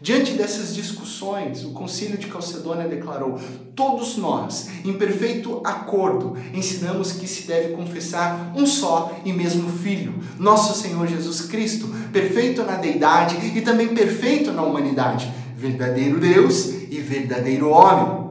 Diante 0.00 0.32
dessas 0.32 0.74
discussões, 0.74 1.64
o 1.64 1.72
Concílio 1.72 2.16
de 2.16 2.28
Calcedônia 2.28 2.88
declarou: 2.88 3.38
todos 3.74 4.16
nós, 4.16 4.68
em 4.84 4.94
perfeito 4.94 5.60
acordo, 5.64 6.34
ensinamos 6.54 7.12
que 7.12 7.26
se 7.26 7.46
deve 7.46 7.74
confessar 7.74 8.52
um 8.56 8.66
só 8.66 9.18
e 9.24 9.32
mesmo 9.32 9.70
Filho, 9.70 10.14
nosso 10.38 10.80
Senhor 10.80 11.06
Jesus 11.06 11.42
Cristo, 11.42 11.88
perfeito 12.10 12.62
na 12.62 12.76
deidade 12.76 13.36
e 13.54 13.60
também 13.60 13.88
perfeito 13.88 14.52
na 14.52 14.62
humanidade, 14.62 15.30
verdadeiro 15.54 16.18
Deus 16.20 16.66
e 16.90 17.00
verdadeiro 17.00 17.68
homem. 17.68 18.25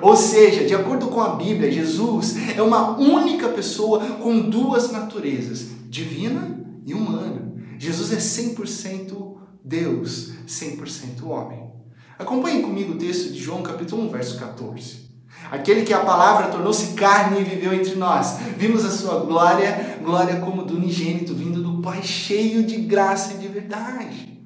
Ou 0.00 0.16
seja, 0.16 0.64
de 0.64 0.74
acordo 0.74 1.08
com 1.08 1.20
a 1.20 1.34
Bíblia, 1.34 1.70
Jesus 1.70 2.36
é 2.56 2.62
uma 2.62 2.96
única 2.98 3.48
pessoa 3.48 4.00
com 4.16 4.40
duas 4.40 4.90
naturezas, 4.90 5.66
divina 5.88 6.60
e 6.86 6.94
humana. 6.94 7.52
Jesus 7.78 8.12
é 8.12 8.16
100% 8.16 9.36
Deus, 9.64 10.32
100% 10.46 11.24
homem. 11.24 11.70
Acompanhe 12.18 12.62
comigo 12.62 12.92
o 12.92 12.98
texto 12.98 13.32
de 13.32 13.38
João 13.38 13.62
capítulo 13.62 14.04
1, 14.04 14.08
verso 14.10 14.38
14. 14.38 15.12
Aquele 15.50 15.82
que 15.82 15.92
a 15.92 16.00
palavra 16.00 16.48
tornou-se 16.48 16.94
carne 16.94 17.40
e 17.40 17.44
viveu 17.44 17.74
entre 17.74 17.96
nós. 17.96 18.38
Vimos 18.56 18.84
a 18.84 18.90
sua 18.90 19.24
glória, 19.24 19.98
glória 20.02 20.36
como 20.36 20.64
do 20.64 20.76
unigênito, 20.76 21.34
vindo 21.34 21.62
do 21.62 21.82
Pai, 21.82 22.02
cheio 22.02 22.62
de 22.62 22.76
graça 22.76 23.34
e 23.34 23.38
de 23.38 23.48
verdade. 23.48 24.40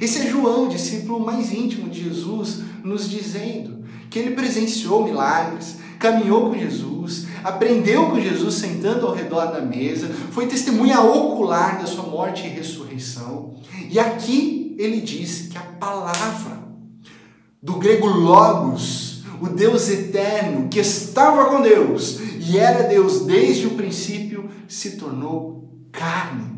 Esse 0.00 0.20
é 0.20 0.26
João, 0.26 0.68
discípulo 0.68 1.20
mais 1.20 1.52
íntimo 1.52 1.88
de 1.88 2.04
Jesus, 2.04 2.62
nos 2.82 3.10
dizendo 3.10 3.81
que 4.12 4.18
ele 4.18 4.32
presenciou 4.32 5.04
milagres, 5.04 5.78
caminhou 5.98 6.50
com 6.50 6.58
Jesus, 6.58 7.26
aprendeu 7.42 8.10
com 8.10 8.20
Jesus 8.20 8.56
sentando 8.56 9.06
ao 9.06 9.14
redor 9.14 9.46
da 9.46 9.62
mesa, 9.62 10.08
foi 10.30 10.46
testemunha 10.46 11.00
ocular 11.00 11.78
da 11.80 11.86
sua 11.86 12.04
morte 12.04 12.46
e 12.46 12.50
ressurreição. 12.50 13.54
E 13.88 13.98
aqui 13.98 14.76
ele 14.78 15.00
diz 15.00 15.48
que 15.48 15.56
a 15.56 15.62
palavra, 15.62 16.58
do 17.62 17.74
grego 17.74 18.06
logos, 18.06 19.22
o 19.40 19.48
Deus 19.48 19.88
eterno 19.88 20.68
que 20.68 20.78
estava 20.78 21.46
com 21.46 21.62
Deus 21.62 22.20
e 22.38 22.58
era 22.58 22.86
Deus 22.86 23.24
desde 23.24 23.66
o 23.66 23.70
princípio, 23.70 24.50
se 24.68 24.98
tornou 24.98 25.70
carne. 25.90 26.52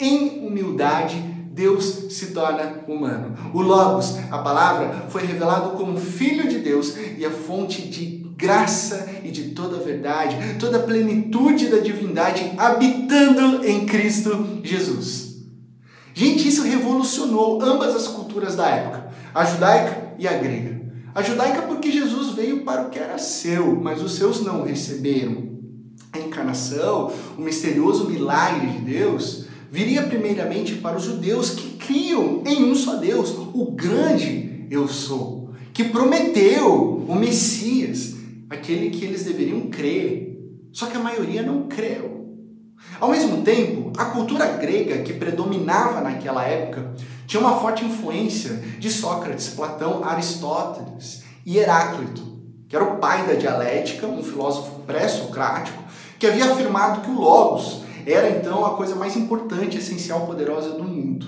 Em 0.00 0.46
humildade, 0.46 1.22
Deus 1.58 2.06
se 2.10 2.26
torna 2.26 2.84
humano. 2.86 3.36
O 3.52 3.60
Logos, 3.60 4.16
a 4.30 4.38
palavra, 4.38 5.06
foi 5.08 5.26
revelado 5.26 5.70
como 5.70 5.98
Filho 5.98 6.48
de 6.48 6.60
Deus 6.60 6.94
e 7.18 7.26
a 7.26 7.30
fonte 7.32 7.82
de 7.82 8.24
graça 8.36 9.08
e 9.24 9.32
de 9.32 9.50
toda 9.50 9.76
a 9.78 9.80
verdade, 9.80 10.36
toda 10.60 10.78
a 10.78 10.82
plenitude 10.84 11.66
da 11.66 11.78
divindade 11.78 12.52
habitando 12.56 13.66
em 13.66 13.84
Cristo 13.86 14.60
Jesus. 14.62 15.38
Gente, 16.14 16.46
isso 16.46 16.62
revolucionou 16.62 17.60
ambas 17.60 17.96
as 17.96 18.06
culturas 18.06 18.54
da 18.54 18.68
época, 18.68 19.08
a 19.34 19.44
judaica 19.44 20.14
e 20.16 20.28
a 20.28 20.34
grega. 20.34 20.80
A 21.12 21.22
judaica 21.22 21.62
porque 21.62 21.90
Jesus 21.90 22.36
veio 22.36 22.62
para 22.62 22.82
o 22.82 22.90
que 22.90 23.00
era 23.00 23.18
seu, 23.18 23.74
mas 23.74 24.00
os 24.00 24.14
seus 24.14 24.40
não 24.44 24.62
receberam. 24.62 25.58
A 26.12 26.20
encarnação, 26.20 27.12
o 27.36 27.42
misterioso 27.42 28.08
milagre 28.08 28.68
de 28.68 28.78
Deus, 28.78 29.47
viria 29.70 30.02
primeiramente 30.02 30.76
para 30.76 30.96
os 30.96 31.04
judeus 31.04 31.50
que 31.50 31.76
criam 31.76 32.42
em 32.46 32.64
um 32.64 32.74
só 32.74 32.96
Deus, 32.96 33.34
o 33.52 33.72
grande 33.72 34.66
eu 34.70 34.88
sou, 34.88 35.50
que 35.72 35.84
prometeu 35.84 37.04
o 37.08 37.14
Messias, 37.14 38.14
aquele 38.50 38.90
que 38.90 39.04
eles 39.04 39.24
deveriam 39.24 39.62
crer. 39.62 40.26
Só 40.72 40.86
que 40.86 40.96
a 40.96 41.00
maioria 41.00 41.42
não 41.42 41.68
creu. 41.68 42.18
Ao 43.00 43.10
mesmo 43.10 43.42
tempo, 43.42 43.92
a 43.96 44.06
cultura 44.06 44.46
grega 44.46 45.02
que 45.02 45.12
predominava 45.12 46.00
naquela 46.00 46.44
época 46.44 46.94
tinha 47.26 47.40
uma 47.40 47.58
forte 47.58 47.84
influência 47.84 48.54
de 48.78 48.90
Sócrates, 48.90 49.48
Platão, 49.48 50.04
Aristóteles 50.04 51.22
e 51.44 51.58
Heráclito, 51.58 52.22
que 52.68 52.76
era 52.76 52.84
o 52.84 52.98
pai 52.98 53.26
da 53.26 53.34
dialética, 53.34 54.06
um 54.06 54.22
filósofo 54.22 54.80
pré-socrático, 54.86 55.82
que 56.18 56.26
havia 56.26 56.46
afirmado 56.46 57.00
que 57.02 57.10
o 57.10 57.20
Logos 57.20 57.82
era 58.12 58.30
então 58.30 58.64
a 58.64 58.76
coisa 58.76 58.94
mais 58.94 59.16
importante, 59.16 59.78
essencial, 59.78 60.26
poderosa 60.26 60.70
do 60.70 60.84
mundo. 60.84 61.26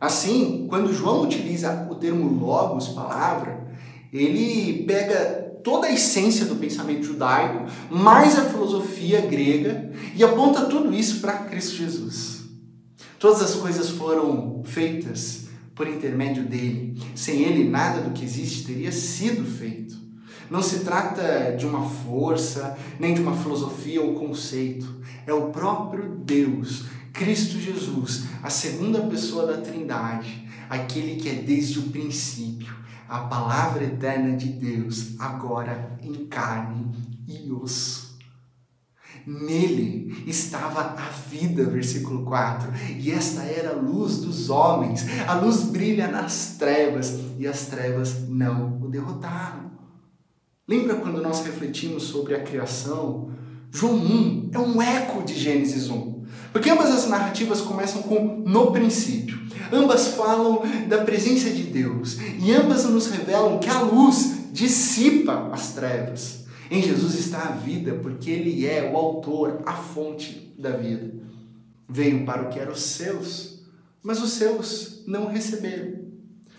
Assim, 0.00 0.66
quando 0.68 0.92
João 0.92 1.22
utiliza 1.22 1.86
o 1.90 1.94
termo 1.94 2.38
logos, 2.44 2.88
palavra, 2.88 3.68
ele 4.12 4.84
pega 4.84 5.44
toda 5.62 5.86
a 5.86 5.92
essência 5.92 6.44
do 6.44 6.56
pensamento 6.56 7.04
judaico, 7.04 7.64
mais 7.90 8.38
a 8.38 8.44
filosofia 8.44 9.22
grega, 9.22 9.90
e 10.14 10.22
aponta 10.22 10.66
tudo 10.66 10.94
isso 10.94 11.20
para 11.20 11.32
Cristo 11.32 11.76
Jesus. 11.76 12.42
Todas 13.18 13.40
as 13.40 13.54
coisas 13.54 13.88
foram 13.88 14.62
feitas 14.64 15.46
por 15.74 15.88
intermédio 15.88 16.44
dele. 16.44 17.00
Sem 17.14 17.42
ele, 17.42 17.68
nada 17.68 18.02
do 18.02 18.10
que 18.10 18.24
existe 18.24 18.66
teria 18.66 18.92
sido 18.92 19.44
feito. 19.44 19.96
Não 20.50 20.62
se 20.62 20.80
trata 20.80 21.56
de 21.56 21.64
uma 21.64 21.88
força, 21.88 22.76
nem 23.00 23.14
de 23.14 23.22
uma 23.22 23.34
filosofia 23.34 24.02
ou 24.02 24.14
conceito. 24.14 24.86
É 25.26 25.32
o 25.32 25.50
próprio 25.50 26.08
Deus, 26.24 26.84
Cristo 27.12 27.58
Jesus, 27.58 28.24
a 28.42 28.50
segunda 28.50 29.00
pessoa 29.02 29.46
da 29.46 29.62
Trindade, 29.62 30.48
aquele 30.68 31.16
que 31.16 31.28
é 31.28 31.34
desde 31.34 31.78
o 31.78 31.90
princípio, 31.90 32.74
a 33.08 33.20
palavra 33.20 33.84
eterna 33.84 34.36
de 34.36 34.48
Deus, 34.48 35.18
agora 35.18 35.96
em 36.02 36.26
carne 36.26 36.92
e 37.28 37.50
osso. 37.52 38.14
Nele 39.26 40.24
estava 40.26 40.80
a 40.80 41.08
vida, 41.30 41.64
versículo 41.64 42.24
4. 42.24 42.70
E 42.98 43.10
esta 43.10 43.42
era 43.42 43.70
a 43.70 43.80
luz 43.80 44.18
dos 44.18 44.50
homens. 44.50 45.06
A 45.26 45.34
luz 45.34 45.62
brilha 45.62 46.08
nas 46.08 46.56
trevas 46.58 47.18
e 47.38 47.46
as 47.46 47.66
trevas 47.66 48.28
não 48.28 48.82
o 48.82 48.88
derrotaram. 48.88 49.72
Lembra 50.68 50.96
quando 50.96 51.22
nós 51.22 51.44
refletimos 51.44 52.04
sobre 52.04 52.34
a 52.34 52.42
criação? 52.42 53.33
João 53.74 53.96
1 53.96 54.50
é 54.52 54.58
um 54.60 54.80
eco 54.80 55.24
de 55.24 55.34
Gênesis 55.34 55.90
1. 55.90 56.22
Porque 56.52 56.70
ambas 56.70 56.90
as 56.92 57.08
narrativas 57.08 57.60
começam 57.60 58.02
com 58.02 58.24
no 58.46 58.70
princípio. 58.70 59.36
Ambas 59.72 60.14
falam 60.14 60.62
da 60.88 60.98
presença 60.98 61.50
de 61.50 61.64
Deus 61.64 62.16
e 62.40 62.52
ambas 62.52 62.84
nos 62.84 63.08
revelam 63.08 63.58
que 63.58 63.68
a 63.68 63.80
luz 63.80 64.44
dissipa 64.52 65.50
as 65.52 65.72
trevas. 65.72 66.44
Em 66.70 66.80
Jesus 66.80 67.18
está 67.18 67.48
a 67.48 67.52
vida, 67.52 67.94
porque 67.94 68.30
Ele 68.30 68.64
é 68.64 68.88
o 68.92 68.96
autor, 68.96 69.62
a 69.66 69.72
fonte 69.72 70.54
da 70.56 70.70
vida. 70.70 71.12
Veio 71.88 72.24
para 72.24 72.42
o 72.42 72.50
que 72.50 72.60
eram 72.60 72.72
os 72.72 72.82
seus, 72.82 73.64
mas 74.00 74.22
os 74.22 74.34
seus 74.34 75.02
não 75.04 75.26
receberam. 75.26 76.04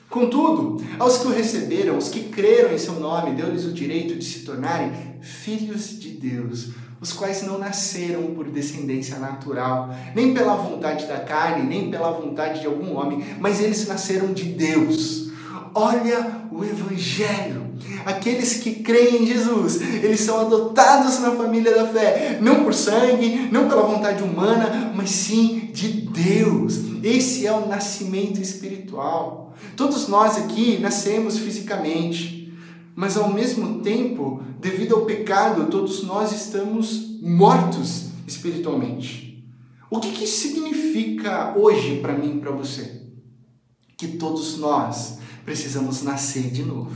Contudo, 0.09 0.83
aos 0.99 1.17
que 1.19 1.27
o 1.27 1.31
receberam, 1.31 1.97
os 1.97 2.09
que 2.09 2.25
creram 2.25 2.73
em 2.73 2.77
seu 2.77 2.99
nome, 2.99 3.35
deu-lhes 3.35 3.65
o 3.65 3.71
direito 3.71 4.15
de 4.15 4.25
se 4.25 4.39
tornarem 4.41 4.91
filhos 5.21 5.99
de 5.99 6.09
Deus, 6.11 6.69
os 6.99 7.11
quais 7.11 7.43
não 7.43 7.57
nasceram 7.57 8.23
por 8.35 8.49
descendência 8.49 9.19
natural, 9.19 9.89
nem 10.15 10.33
pela 10.33 10.55
vontade 10.55 11.05
da 11.05 11.19
carne, 11.19 11.67
nem 11.67 11.91
pela 11.91 12.11
vontade 12.11 12.61
de 12.61 12.67
algum 12.67 12.95
homem, 12.95 13.23
mas 13.39 13.59
eles 13.59 13.87
nasceram 13.87 14.33
de 14.33 14.43
Deus. 14.43 15.29
Olha 15.73 16.41
o 16.51 16.63
Evangelho. 16.63 17.65
Aqueles 18.05 18.55
que 18.55 18.75
creem 18.75 19.23
em 19.23 19.27
Jesus, 19.27 19.81
eles 19.81 20.21
são 20.21 20.39
adotados 20.39 21.19
na 21.19 21.31
família 21.31 21.75
da 21.75 21.87
fé, 21.87 22.39
não 22.41 22.63
por 22.63 22.73
sangue, 22.73 23.49
não 23.51 23.67
pela 23.67 23.81
vontade 23.81 24.23
humana, 24.23 24.93
mas 24.95 25.09
sim 25.09 25.69
de 25.73 25.89
Deus. 25.89 26.79
Esse 27.03 27.45
é 27.45 27.51
o 27.51 27.67
nascimento 27.67 28.39
espiritual. 28.41 29.53
Todos 29.75 30.07
nós 30.07 30.37
aqui 30.37 30.77
nascemos 30.79 31.37
fisicamente, 31.37 32.34
mas 32.95 33.17
ao 33.17 33.31
mesmo 33.31 33.81
tempo, 33.81 34.41
devido 34.59 34.95
ao 34.95 35.05
pecado, 35.05 35.69
todos 35.69 36.01
nós 36.03 36.31
estamos 36.31 37.19
mortos 37.21 38.05
espiritualmente. 38.25 39.45
O 39.89 39.99
que, 39.99 40.11
que 40.11 40.23
isso 40.23 40.47
significa 40.47 41.53
hoje 41.57 41.99
para 41.99 42.13
mim 42.13 42.37
e 42.37 42.39
para 42.39 42.51
você? 42.51 43.01
Que 43.97 44.07
todos 44.07 44.57
nós 44.57 45.19
precisamos 45.43 46.01
nascer 46.03 46.49
de 46.49 46.63
novo. 46.63 46.95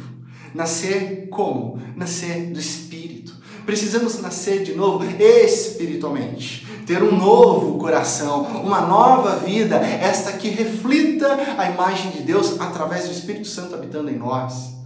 Nascer 0.55 1.27
como? 1.29 1.81
Nascer 1.95 2.51
do 2.51 2.59
Espírito. 2.59 3.35
Precisamos 3.65 4.19
nascer 4.21 4.63
de 4.63 4.73
novo 4.73 5.05
espiritualmente. 5.05 6.65
Ter 6.87 7.03
um 7.03 7.15
novo 7.15 7.77
coração, 7.77 8.43
uma 8.63 8.81
nova 8.81 9.35
vida, 9.35 9.75
esta 9.75 10.33
que 10.33 10.49
reflita 10.49 11.27
a 11.57 11.69
imagem 11.69 12.11
de 12.11 12.21
Deus 12.23 12.59
através 12.59 13.05
do 13.05 13.11
Espírito 13.11 13.47
Santo 13.47 13.75
habitando 13.75 14.09
em 14.09 14.17
nós. 14.17 14.78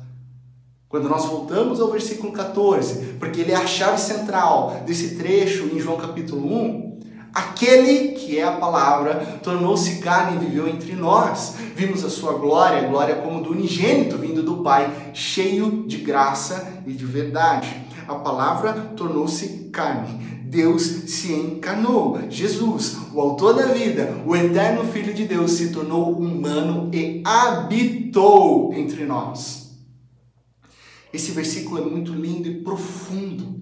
Quando 0.94 1.10
nós 1.10 1.26
voltamos 1.26 1.82
ao 1.82 1.90
versículo 1.90 2.32
14, 2.32 3.16
porque 3.18 3.42
ele 3.42 3.52
é 3.52 3.56
a 3.56 3.66
chave 3.66 4.00
central 4.00 4.84
desse 4.86 5.16
trecho 5.16 5.68
em 5.74 5.80
João 5.80 5.98
capítulo 5.98 6.46
1, 6.46 7.00
Aquele 7.34 8.10
que 8.10 8.38
é 8.38 8.44
a 8.44 8.58
palavra 8.58 9.40
tornou-se 9.42 9.96
carne 9.96 10.36
e 10.36 10.46
viveu 10.46 10.68
entre 10.68 10.94
nós. 10.94 11.56
Vimos 11.76 12.06
a 12.06 12.12
sua 12.12 12.34
glória, 12.34 12.88
glória 12.88 13.16
como 13.16 13.42
do 13.42 13.54
unigênito 13.54 14.20
vindo 14.20 14.44
do 14.44 14.58
Pai, 14.58 15.12
cheio 15.16 15.84
de 15.88 15.98
graça 15.98 16.84
e 16.86 16.94
de 16.94 17.08
verdade. 17.08 17.76
A 18.08 18.14
palavra 18.14 18.74
tornou-se 18.96 19.70
carne. 19.72 20.44
Deus 20.44 20.84
se 20.84 21.34
encarnou. 21.34 22.20
Jesus, 22.30 22.98
o 23.12 23.20
autor 23.20 23.56
da 23.56 23.66
vida, 23.66 24.16
o 24.28 24.36
eterno 24.36 24.84
Filho 24.84 25.12
de 25.12 25.26
Deus, 25.26 25.54
se 25.54 25.72
tornou 25.72 26.12
humano 26.12 26.92
e 26.94 27.24
habitou 27.26 28.72
entre 28.76 29.06
nós. 29.06 29.63
Esse 31.14 31.32
versículo 31.32 31.78
é 31.78 31.86
muito 31.86 32.12
lindo 32.12 32.48
e 32.48 32.64
profundo. 32.64 33.62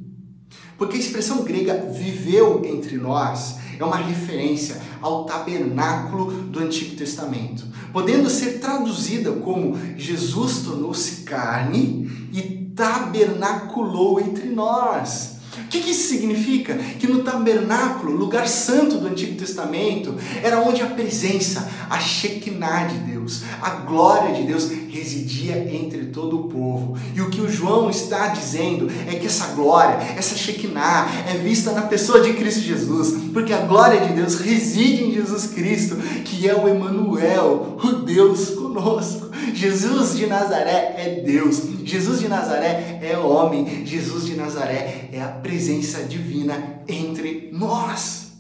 Porque 0.78 0.96
a 0.96 1.00
expressão 1.00 1.44
grega 1.44 1.92
viveu 1.92 2.64
entre 2.66 2.98
nós 2.98 3.58
é 3.78 3.84
uma 3.84 3.98
referência 3.98 4.82
ao 5.02 5.26
tabernáculo 5.26 6.32
do 6.32 6.60
Antigo 6.60 6.96
Testamento, 6.96 7.68
podendo 7.92 8.30
ser 8.30 8.60
traduzida 8.60 9.32
como 9.34 9.78
Jesus 9.98 10.60
tornou-se 10.60 11.24
carne 11.24 12.30
e 12.32 12.72
tabernaculou 12.76 14.20
entre 14.20 14.50
nós. 14.50 15.41
O 15.60 15.68
que, 15.68 15.82
que 15.82 15.92
isso 15.92 16.08
significa? 16.08 16.76
Que 16.76 17.08
no 17.08 17.24
tabernáculo, 17.24 18.16
lugar 18.16 18.48
santo 18.48 18.98
do 18.98 19.08
Antigo 19.08 19.38
Testamento, 19.38 20.16
era 20.42 20.62
onde 20.62 20.82
a 20.82 20.86
presença, 20.86 21.70
a 21.90 22.00
Shekinah 22.00 22.86
de 22.86 22.98
Deus, 23.00 23.44
a 23.62 23.70
glória 23.72 24.34
de 24.34 24.44
Deus 24.44 24.70
residia 24.90 25.58
entre 25.74 26.06
todo 26.06 26.40
o 26.40 26.44
povo. 26.46 26.98
E 27.14 27.22
o 27.22 27.30
que 27.30 27.42
o 27.42 27.52
João 27.52 27.90
está 27.90 28.28
dizendo 28.28 28.90
é 29.08 29.16
que 29.16 29.28
essa 29.28 29.48
glória, 29.48 29.96
essa 30.18 30.36
Shekinah, 30.36 31.26
é 31.30 31.38
vista 31.38 31.72
na 31.72 31.82
pessoa 31.82 32.22
de 32.22 32.34
Cristo 32.34 32.62
Jesus, 32.62 33.32
porque 33.34 33.54
a 33.54 33.66
glória 33.66 34.08
de 34.08 34.14
Deus 34.14 34.36
reside 34.36 35.04
em 35.04 35.14
Jesus 35.14 35.48
Cristo, 35.48 35.98
que 36.24 36.48
é 36.48 36.56
o 36.56 36.68
Emanuel, 36.68 37.78
o 37.84 37.92
Deus 37.94 38.52
conosco. 38.74 39.30
Jesus 39.54 40.18
de 40.18 40.28
Nazaré 40.28 40.96
é 40.98 41.22
Deus, 41.26 41.62
Jesus 41.84 42.20
de 42.20 42.28
Nazaré 42.28 43.00
é 43.02 43.18
homem, 43.18 43.86
Jesus 43.86 44.26
de 44.26 44.36
Nazaré 44.36 45.10
é 45.12 45.22
a 45.22 45.28
presença 45.28 46.04
divina 46.04 46.82
entre 46.88 47.50
nós. 47.52 48.32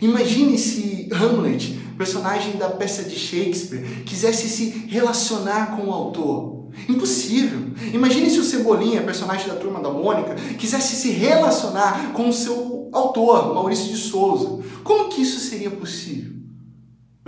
Imagine 0.00 0.56
se 0.58 1.08
Hamlet, 1.12 1.78
personagem 1.96 2.56
da 2.56 2.68
peça 2.68 3.02
de 3.02 3.16
Shakespeare, 3.16 4.04
quisesse 4.04 4.48
se 4.48 4.86
relacionar 4.88 5.76
com 5.76 5.88
o 5.88 5.92
autor. 5.92 6.58
Impossível. 6.88 7.72
Imagine 7.92 8.30
se 8.30 8.38
o 8.38 8.44
Cebolinha, 8.44 9.02
personagem 9.02 9.48
da 9.48 9.56
turma 9.56 9.80
da 9.80 9.90
Mônica, 9.90 10.36
quisesse 10.58 10.94
se 10.94 11.10
relacionar 11.10 12.12
com 12.12 12.28
o 12.28 12.32
seu 12.32 12.88
autor, 12.92 13.54
Maurício 13.54 13.88
de 13.88 13.96
Souza. 13.96 14.62
Como 14.84 15.08
que 15.08 15.22
isso 15.22 15.40
seria 15.40 15.70
possível? 15.70 16.37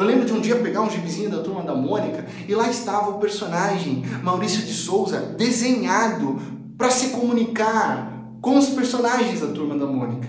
Eu 0.00 0.06
lembro 0.06 0.24
de 0.24 0.32
um 0.32 0.40
dia 0.40 0.56
pegar 0.56 0.80
um 0.80 0.88
gibizinho 0.88 1.28
da 1.28 1.42
turma 1.42 1.62
da 1.62 1.74
Mônica 1.74 2.24
e 2.48 2.54
lá 2.54 2.70
estava 2.70 3.10
o 3.10 3.18
personagem 3.18 4.02
Maurício 4.22 4.62
de 4.62 4.72
Souza 4.72 5.20
desenhado 5.36 6.40
para 6.78 6.88
se 6.88 7.10
comunicar 7.10 8.10
com 8.40 8.56
os 8.56 8.70
personagens 8.70 9.40
da 9.40 9.48
turma 9.48 9.76
da 9.76 9.84
Mônica. 9.84 10.26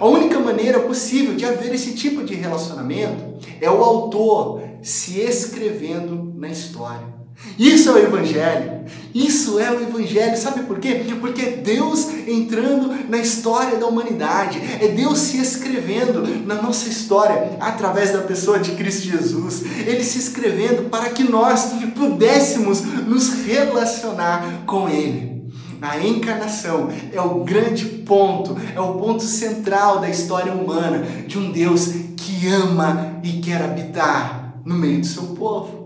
A 0.00 0.04
única 0.04 0.40
maneira 0.40 0.80
possível 0.80 1.36
de 1.36 1.44
haver 1.44 1.72
esse 1.72 1.94
tipo 1.94 2.24
de 2.24 2.34
relacionamento 2.34 3.38
é 3.60 3.70
o 3.70 3.84
autor 3.84 4.60
se 4.82 5.20
escrevendo 5.20 6.34
na 6.36 6.48
história. 6.48 7.13
Isso 7.58 7.90
é 7.90 7.92
o 7.92 7.98
Evangelho. 7.98 8.84
Isso 9.14 9.58
é 9.58 9.70
o 9.70 9.80
Evangelho. 9.80 10.36
Sabe 10.36 10.64
por 10.64 10.78
quê? 10.78 11.04
Porque 11.20 11.42
é 11.42 11.50
Deus 11.56 12.08
entrando 12.26 13.08
na 13.08 13.18
história 13.18 13.78
da 13.78 13.86
humanidade. 13.86 14.60
É 14.80 14.88
Deus 14.88 15.18
se 15.18 15.38
escrevendo 15.38 16.22
na 16.46 16.60
nossa 16.60 16.88
história 16.88 17.56
através 17.60 18.12
da 18.12 18.22
pessoa 18.22 18.58
de 18.58 18.72
Cristo 18.72 19.04
Jesus. 19.04 19.62
Ele 19.86 20.02
se 20.02 20.18
escrevendo 20.18 20.88
para 20.90 21.10
que 21.10 21.22
nós 21.22 21.72
pudéssemos 21.94 22.82
nos 23.06 23.44
relacionar 23.44 24.64
com 24.66 24.88
Ele. 24.88 25.34
A 25.80 25.98
encarnação 25.98 26.88
é 27.12 27.20
o 27.20 27.44
grande 27.44 27.84
ponto, 27.84 28.56
é 28.74 28.80
o 28.80 28.94
ponto 28.94 29.22
central 29.22 30.00
da 30.00 30.08
história 30.08 30.52
humana 30.52 31.04
de 31.26 31.38
um 31.38 31.52
Deus 31.52 31.88
que 32.16 32.48
ama 32.48 33.20
e 33.22 33.32
quer 33.40 33.62
habitar 33.62 34.54
no 34.64 34.74
meio 34.74 35.00
do 35.00 35.06
seu 35.06 35.24
povo. 35.34 35.83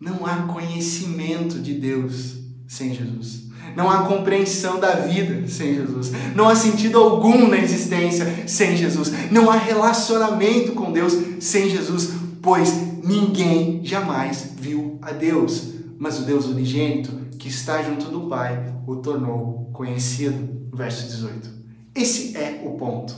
Não 0.00 0.24
há 0.24 0.42
conhecimento 0.42 1.58
de 1.58 1.74
Deus 1.74 2.36
sem 2.66 2.94
Jesus. 2.94 3.48
Não 3.76 3.90
há 3.90 4.04
compreensão 4.04 4.78
da 4.78 4.92
vida 4.94 5.46
sem 5.48 5.74
Jesus. 5.74 6.12
Não 6.34 6.48
há 6.48 6.54
sentido 6.54 6.98
algum 6.98 7.48
na 7.48 7.58
existência 7.58 8.46
sem 8.46 8.76
Jesus. 8.76 9.10
Não 9.30 9.50
há 9.50 9.56
relacionamento 9.56 10.72
com 10.72 10.92
Deus 10.92 11.14
sem 11.40 11.68
Jesus, 11.68 12.12
pois 12.40 12.72
ninguém 13.02 13.84
jamais 13.84 14.52
viu 14.56 14.98
a 15.02 15.12
Deus. 15.12 15.74
Mas 15.98 16.18
o 16.20 16.22
Deus 16.22 16.46
unigênito, 16.46 17.10
que 17.38 17.48
está 17.48 17.82
junto 17.82 18.06
do 18.06 18.28
Pai, 18.28 18.74
o 18.86 18.96
tornou 18.96 19.70
conhecido. 19.72 20.58
Verso 20.72 21.08
18. 21.08 21.50
Esse 21.94 22.36
é 22.36 22.62
o 22.64 22.70
ponto. 22.72 23.14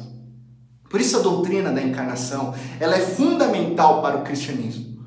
Por 0.88 1.00
isso 1.00 1.18
a 1.18 1.22
doutrina 1.22 1.70
da 1.70 1.82
encarnação, 1.82 2.54
ela 2.80 2.96
é 2.96 3.00
fundamental 3.00 4.00
para 4.00 4.18
o 4.18 4.24
cristianismo. 4.24 4.98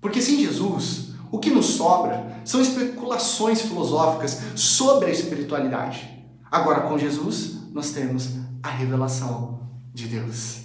Porque 0.00 0.20
sem 0.20 0.40
Jesus, 0.40 1.09
o 1.30 1.38
que 1.38 1.50
nos 1.50 1.66
sobra 1.66 2.40
são 2.44 2.60
especulações 2.60 3.62
filosóficas 3.62 4.40
sobre 4.54 5.06
a 5.06 5.12
espiritualidade. 5.12 6.08
Agora, 6.50 6.82
com 6.82 6.98
Jesus, 6.98 7.58
nós 7.72 7.90
temos 7.90 8.30
a 8.62 8.68
revelação 8.68 9.60
de 9.94 10.06
Deus. 10.06 10.60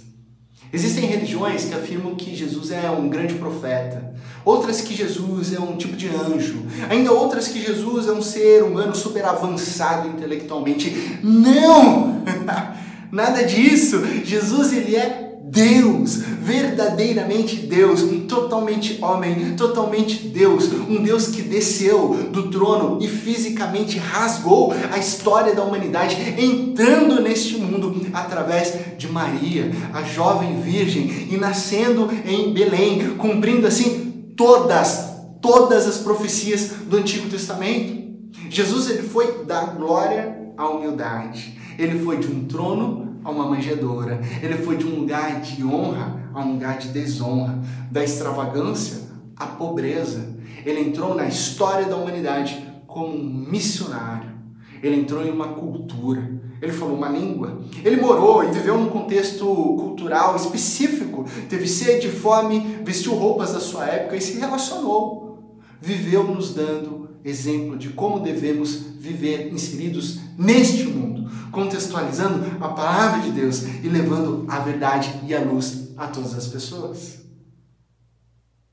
Existem 0.72 1.06
religiões 1.06 1.64
que 1.64 1.74
afirmam 1.74 2.16
que 2.16 2.34
Jesus 2.34 2.72
é 2.72 2.90
um 2.90 3.08
grande 3.08 3.34
profeta, 3.34 4.14
outras 4.44 4.80
que 4.80 4.94
Jesus 4.94 5.52
é 5.52 5.60
um 5.60 5.76
tipo 5.76 5.96
de 5.96 6.08
anjo, 6.08 6.66
ainda 6.90 7.12
outras 7.12 7.46
que 7.46 7.64
Jesus 7.64 8.08
é 8.08 8.12
um 8.12 8.20
ser 8.20 8.64
humano 8.64 8.94
super 8.94 9.24
avançado 9.24 10.08
intelectualmente. 10.08 11.20
Não! 11.22 12.22
Nada 13.12 13.44
disso. 13.44 14.04
Jesus 14.24 14.72
ele 14.72 14.96
é 14.96 15.25
Deus, 15.48 16.16
verdadeiramente 16.16 17.54
Deus, 17.56 18.02
totalmente 18.26 18.98
homem, 19.00 19.54
totalmente 19.56 20.26
Deus, 20.26 20.72
um 20.72 21.00
Deus 21.00 21.28
que 21.28 21.40
desceu 21.40 22.14
do 22.32 22.50
trono 22.50 22.98
e 23.00 23.06
fisicamente 23.06 23.96
rasgou 23.96 24.74
a 24.92 24.98
história 24.98 25.54
da 25.54 25.62
humanidade, 25.62 26.16
entrando 26.36 27.22
neste 27.22 27.56
mundo 27.58 27.94
através 28.12 28.74
de 28.98 29.06
Maria, 29.06 29.70
a 29.92 30.02
jovem 30.02 30.60
virgem, 30.60 31.28
e 31.30 31.36
nascendo 31.36 32.10
em 32.26 32.52
Belém, 32.52 33.16
cumprindo 33.16 33.68
assim 33.68 34.32
todas, 34.36 35.12
todas 35.40 35.86
as 35.86 35.98
profecias 35.98 36.72
do 36.88 36.96
Antigo 36.96 37.28
Testamento. 37.28 38.04
Jesus 38.50 38.90
ele 38.90 39.04
foi 39.04 39.44
da 39.44 39.64
glória 39.64 40.36
à 40.56 40.68
humildade. 40.68 41.56
Ele 41.78 41.98
foi 42.00 42.16
de 42.16 42.26
um 42.26 42.44
trono 42.46 43.05
a 43.26 43.30
uma 43.30 43.44
manjedoura. 43.44 44.20
Ele 44.40 44.54
foi 44.54 44.76
de 44.76 44.86
um 44.86 45.00
lugar 45.00 45.40
de 45.40 45.64
honra 45.64 46.30
a 46.32 46.40
um 46.40 46.52
lugar 46.52 46.78
de 46.78 46.88
desonra, 46.88 47.58
da 47.90 48.04
extravagância 48.04 49.08
à 49.36 49.46
pobreza. 49.46 50.36
Ele 50.64 50.80
entrou 50.80 51.12
na 51.12 51.26
história 51.26 51.86
da 51.86 51.96
humanidade 51.96 52.64
como 52.86 53.16
um 53.16 53.46
missionário. 53.50 54.30
Ele 54.80 55.00
entrou 55.00 55.26
em 55.26 55.30
uma 55.32 55.48
cultura. 55.48 56.30
Ele 56.62 56.70
falou 56.70 56.96
uma 56.96 57.08
língua. 57.08 57.62
Ele 57.84 58.00
morou 58.00 58.44
e 58.44 58.52
viveu 58.52 58.78
num 58.78 58.90
contexto 58.90 59.44
cultural 59.44 60.36
específico. 60.36 61.24
Teve 61.48 61.66
sede, 61.66 62.08
fome, 62.08 62.78
vestiu 62.84 63.14
roupas 63.14 63.52
da 63.52 63.60
sua 63.60 63.86
época 63.86 64.16
e 64.16 64.20
se 64.20 64.38
relacionou. 64.38 65.25
Viveu 65.80 66.24
nos 66.24 66.54
dando 66.54 67.08
exemplo 67.24 67.76
de 67.76 67.90
como 67.90 68.20
devemos 68.20 68.74
viver 68.98 69.52
inseridos 69.52 70.18
neste 70.38 70.84
mundo, 70.84 71.30
contextualizando 71.50 72.44
a 72.60 72.68
palavra 72.68 73.20
de 73.20 73.32
Deus 73.32 73.62
e 73.82 73.88
levando 73.88 74.44
a 74.48 74.60
verdade 74.60 75.12
e 75.26 75.34
a 75.34 75.40
luz 75.40 75.92
a 75.96 76.06
todas 76.06 76.34
as 76.34 76.46
pessoas. 76.46 77.18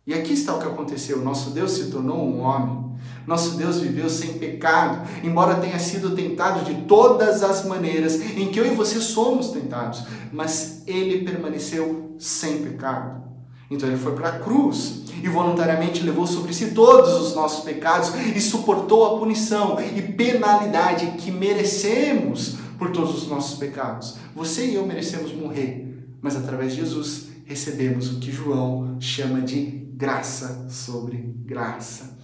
E 0.06 0.14
aqui 0.14 0.34
está 0.34 0.54
o 0.54 0.60
que 0.60 0.68
aconteceu: 0.68 1.22
nosso 1.22 1.52
Deus 1.52 1.72
se 1.72 1.86
tornou 1.90 2.18
um 2.18 2.42
homem. 2.42 2.94
Nosso 3.26 3.56
Deus 3.56 3.80
viveu 3.80 4.10
sem 4.10 4.38
pecado, 4.38 5.08
embora 5.24 5.56
tenha 5.56 5.80
sido 5.80 6.16
tentado 6.16 6.66
de 6.66 6.82
todas 6.84 7.42
as 7.42 7.66
maneiras 7.66 8.20
em 8.38 8.50
que 8.52 8.60
eu 8.60 8.66
e 8.66 8.76
você 8.76 9.00
somos 9.00 9.50
tentados, 9.50 10.04
mas 10.32 10.84
ele 10.86 11.24
permaneceu 11.24 12.16
sem 12.20 12.64
pecado. 12.64 13.24
Então 13.72 13.88
ele 13.88 13.98
foi 13.98 14.14
para 14.14 14.30
a 14.30 14.40
cruz 14.40 15.03
e 15.24 15.30
voluntariamente 15.30 16.04
levou 16.04 16.28
sobre 16.28 16.54
si 16.54 16.72
todos 16.72 17.14
os 17.14 17.34
nossos 17.34 17.64
pecados 17.64 18.12
e 18.36 18.42
suportou 18.42 19.06
a 19.06 19.20
punição 19.20 19.78
e 19.80 20.02
penalidade 20.02 21.14
que 21.18 21.32
merecemos 21.32 22.58
por 22.78 22.92
todos 22.92 23.24
os 23.24 23.30
nossos 23.30 23.58
pecados. 23.58 24.18
Você 24.36 24.68
e 24.68 24.76
eu 24.76 24.86
merecemos 24.86 25.34
morrer, 25.34 26.06
mas 26.22 26.36
através 26.36 26.74
de 26.74 26.82
Jesus 26.82 27.28
recebemos 27.46 28.12
o 28.12 28.20
que 28.20 28.34
João 28.34 28.98
chama 29.00 29.40
de 29.40 29.62
graça 29.96 30.68
sobre 30.70 31.34
graça. 31.46 32.18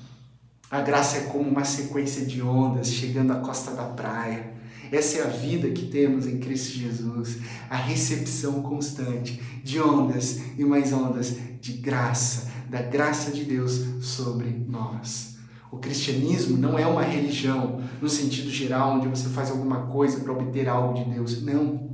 A 0.70 0.82
graça 0.82 1.20
é 1.20 1.22
como 1.22 1.50
uma 1.50 1.64
sequência 1.64 2.26
de 2.26 2.42
ondas 2.42 2.92
chegando 2.92 3.32
à 3.32 3.38
costa 3.38 3.72
da 3.72 3.86
praia 3.86 4.60
essa 4.92 5.20
é 5.20 5.24
a 5.24 5.28
vida 5.28 5.70
que 5.70 5.86
temos 5.86 6.26
em 6.26 6.40
Cristo 6.40 6.72
Jesus, 6.72 7.38
a 7.70 7.76
recepção 7.76 8.64
constante 8.64 9.40
de 9.64 9.80
ondas 9.80 10.40
e 10.58 10.66
mais 10.66 10.92
ondas 10.92 11.36
de 11.62 11.74
graça, 11.74 12.52
da 12.70 12.82
graça 12.82 13.32
de 13.32 13.44
Deus 13.44 13.82
sobre 14.02 14.50
nós. 14.68 15.38
O 15.72 15.78
cristianismo 15.78 16.58
não 16.58 16.78
é 16.78 16.86
uma 16.86 17.02
religião 17.02 17.82
no 18.02 18.10
sentido 18.10 18.50
geral, 18.50 18.96
onde 18.96 19.08
você 19.08 19.28
faz 19.30 19.50
alguma 19.50 19.88
coisa 19.88 20.20
para 20.20 20.32
obter 20.32 20.68
algo 20.68 20.94
de 20.94 21.04
Deus. 21.10 21.42
Não. 21.42 21.90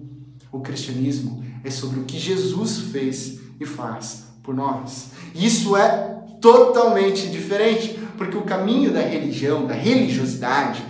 O 0.51 0.59
cristianismo 0.59 1.43
é 1.63 1.69
sobre 1.69 1.99
o 1.99 2.03
que 2.03 2.17
Jesus 2.19 2.77
fez 2.91 3.39
e 3.59 3.65
faz 3.65 4.25
por 4.43 4.55
nós. 4.55 5.07
Isso 5.33 5.75
é 5.75 6.21
totalmente 6.39 7.29
diferente, 7.29 7.99
porque 8.17 8.37
o 8.37 8.43
caminho 8.43 8.93
da 8.93 9.01
religião, 9.01 9.65
da 9.65 9.73
religiosidade, 9.73 10.85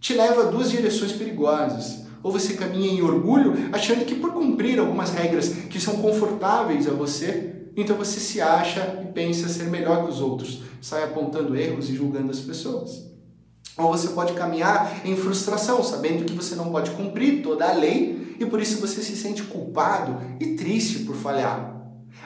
te 0.00 0.14
leva 0.14 0.42
a 0.42 0.50
duas 0.50 0.70
direções 0.70 1.12
perigosas. 1.12 2.06
Ou 2.22 2.32
você 2.32 2.54
caminha 2.54 2.92
em 2.92 3.00
orgulho, 3.00 3.70
achando 3.72 4.04
que 4.04 4.16
por 4.16 4.32
cumprir 4.32 4.78
algumas 4.78 5.14
regras 5.14 5.48
que 5.48 5.80
são 5.80 5.96
confortáveis 5.96 6.88
a 6.88 6.90
você, 6.90 7.57
então 7.80 7.96
você 7.96 8.18
se 8.18 8.40
acha 8.40 9.00
e 9.04 9.12
pensa 9.12 9.48
ser 9.48 9.64
melhor 9.64 10.04
que 10.04 10.10
os 10.10 10.20
outros, 10.20 10.62
sai 10.82 11.04
apontando 11.04 11.56
erros 11.56 11.88
e 11.88 11.94
julgando 11.94 12.30
as 12.30 12.40
pessoas. 12.40 13.06
Ou 13.76 13.88
você 13.92 14.08
pode 14.08 14.32
caminhar 14.32 15.06
em 15.06 15.16
frustração, 15.16 15.84
sabendo 15.84 16.24
que 16.24 16.34
você 16.34 16.56
não 16.56 16.72
pode 16.72 16.90
cumprir 16.90 17.40
toda 17.40 17.68
a 17.68 17.72
lei 17.72 18.36
e 18.40 18.44
por 18.44 18.60
isso 18.60 18.80
você 18.80 19.00
se 19.00 19.14
sente 19.16 19.44
culpado 19.44 20.20
e 20.40 20.56
triste 20.56 21.04
por 21.04 21.14
falhar. 21.14 21.80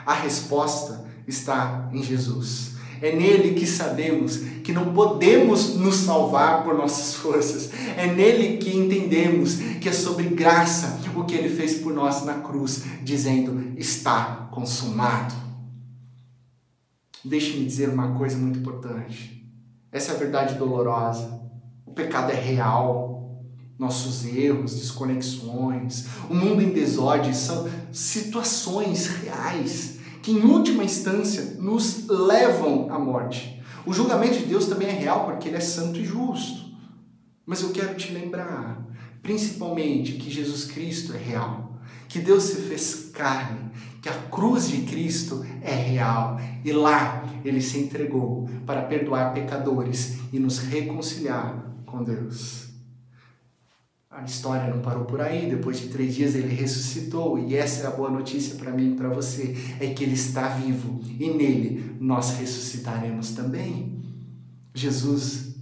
A 0.07 0.15
resposta 0.15 1.05
está 1.29 1.91
em 1.93 2.03
Jesus. 2.03 2.72
É 3.03 3.11
nele 3.17 3.55
que 3.55 3.67
sabemos 3.67 4.37
que 4.63 4.73
não 4.73 4.95
podemos 4.95 5.75
nos 5.75 5.97
salvar 5.97 6.63
por 6.63 6.77
nossas 6.77 7.17
forças. 7.21 7.69
É 7.97 8.07
nele 8.07 8.59
que 8.59 8.75
entendemos 8.75 9.57
que 9.81 9.89
é 9.89 9.93
sobre 9.93 10.29
graça 10.29 11.01
o 11.17 11.25
que 11.25 11.35
ele 11.35 11.49
fez 11.49 11.81
por 11.81 11.93
nós 11.93 12.25
na 12.25 12.35
cruz, 12.35 12.85
dizendo: 13.03 13.77
está 13.77 14.49
consumado. 14.53 15.35
Deixe-me 17.25 17.65
dizer 17.65 17.89
uma 17.89 18.17
coisa 18.17 18.37
muito 18.37 18.61
importante. 18.61 19.53
Essa 19.91 20.13
é 20.13 20.15
a 20.15 20.19
verdade 20.19 20.55
dolorosa. 20.55 21.41
O 21.85 21.91
pecado 21.91 22.31
é 22.31 22.37
real. 22.37 23.11
Nossos 23.77 24.25
erros, 24.25 24.77
desconexões, 24.77 26.07
o 26.31 26.35
mundo 26.35 26.63
em 26.63 26.71
desordem 26.71 27.35
são 27.35 27.69
situações 27.91 29.09
reais 29.09 29.99
que, 30.23 30.31
em 30.31 30.45
última 30.45 30.85
instância, 30.85 31.57
nos 31.59 32.07
levam 32.09 32.93
à 32.93 32.99
morte. 32.99 33.61
O 33.85 33.93
julgamento 33.93 34.39
de 34.39 34.45
Deus 34.45 34.67
também 34.67 34.89
é 34.89 34.93
real 34.93 35.25
porque 35.25 35.49
ele 35.49 35.57
é 35.57 35.61
santo 35.61 35.99
e 35.99 36.05
justo. 36.05 36.71
Mas 37.45 37.61
eu 37.63 37.71
quero 37.71 37.97
te 37.97 38.13
lembrar, 38.13 38.87
principalmente, 39.21 40.13
que 40.13 40.31
Jesus 40.31 40.65
Cristo 40.65 41.13
é 41.13 41.19
real, 41.19 41.81
que 42.09 42.21
Deus 42.21 42.45
se 42.45 42.63
fez 42.63 43.11
carne, 43.13 43.73
que 44.01 44.09
a 44.09 44.15
cruz 44.15 44.69
de 44.69 44.83
Cristo 44.83 45.45
é 45.61 45.75
real 45.75 46.41
e 46.65 46.73
lá 46.73 47.25
ele 47.45 47.61
se 47.61 47.79
entregou 47.79 48.49
para 48.65 48.83
perdoar 48.83 49.35
pecadores 49.35 50.19
e 50.33 50.39
nos 50.39 50.59
reconciliar 50.59 51.75
com 51.85 52.05
Deus. 52.05 52.72
A 54.15 54.25
história 54.25 54.69
não 54.69 54.83
parou 54.83 55.07
por 55.07 55.23
aí, 55.23 55.49
depois 55.49 55.81
de 55.81 55.89
três 55.89 56.15
dias 56.15 56.35
ele 56.35 56.55
ressuscitou, 56.55 57.39
e 57.39 57.57
essa 57.57 57.85
é 57.85 57.87
a 57.87 57.91
boa 57.91 58.11
notícia 58.11 58.57
para 58.57 58.71
mim 58.71 58.93
e 58.93 58.95
para 58.95 59.09
você: 59.09 59.57
é 59.81 59.87
que 59.87 60.05
ele 60.05 60.13
está 60.13 60.49
vivo 60.49 61.01
e 61.19 61.31
nele 61.31 61.97
nós 61.99 62.37
ressuscitaremos 62.37 63.31
também. 63.31 64.03
Jesus 64.75 65.55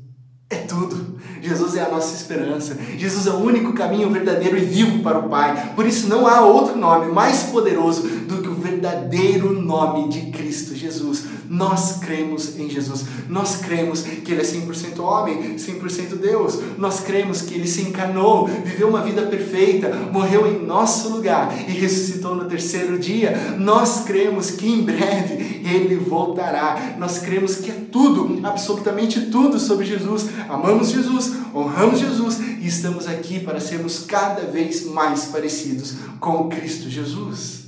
é 0.50 0.56
tudo. 0.56 1.20
Jesus 1.40 1.76
é 1.76 1.84
a 1.84 1.90
nossa 1.90 2.12
esperança. 2.12 2.76
Jesus 2.98 3.28
é 3.28 3.30
o 3.30 3.38
único 3.38 3.72
caminho 3.72 4.10
verdadeiro 4.10 4.58
e 4.58 4.64
vivo 4.64 5.00
para 5.00 5.20
o 5.20 5.28
Pai. 5.28 5.72
Por 5.76 5.86
isso 5.86 6.08
não 6.08 6.26
há 6.26 6.40
outro 6.40 6.76
nome 6.76 7.12
mais 7.12 7.44
poderoso 7.44 8.02
do 8.02 8.39
verdadeiro 8.80 9.60
nome 9.60 10.08
de 10.08 10.30
Cristo 10.30 10.74
Jesus. 10.74 11.24
Nós 11.48 11.98
cremos 12.00 12.58
em 12.58 12.68
Jesus. 12.70 13.04
Nós 13.28 13.56
cremos 13.56 14.00
que 14.02 14.32
Ele 14.32 14.40
é 14.40 14.44
100% 14.44 15.00
homem, 15.00 15.56
100% 15.56 16.16
Deus. 16.16 16.58
Nós 16.78 17.00
cremos 17.00 17.42
que 17.42 17.54
Ele 17.54 17.68
se 17.68 17.82
encarnou, 17.82 18.46
viveu 18.46 18.88
uma 18.88 19.02
vida 19.02 19.22
perfeita, 19.22 19.94
morreu 20.10 20.46
em 20.46 20.64
nosso 20.64 21.10
lugar 21.10 21.52
e 21.68 21.72
ressuscitou 21.72 22.34
no 22.34 22.46
terceiro 22.46 22.98
dia. 22.98 23.36
Nós 23.58 24.04
cremos 24.04 24.50
que 24.50 24.66
em 24.66 24.82
breve 24.82 25.60
Ele 25.62 25.96
voltará. 25.96 26.96
Nós 26.98 27.18
cremos 27.18 27.56
que 27.56 27.70
é 27.70 27.76
tudo, 27.92 28.40
absolutamente 28.46 29.26
tudo 29.26 29.60
sobre 29.60 29.84
Jesus. 29.84 30.26
Amamos 30.48 30.90
Jesus, 30.90 31.32
honramos 31.54 32.00
Jesus 32.00 32.38
e 32.40 32.66
estamos 32.66 33.06
aqui 33.06 33.40
para 33.40 33.60
sermos 33.60 34.04
cada 34.06 34.42
vez 34.42 34.86
mais 34.86 35.26
parecidos 35.26 35.94
com 36.18 36.48
Cristo 36.48 36.88
Jesus. 36.88 37.59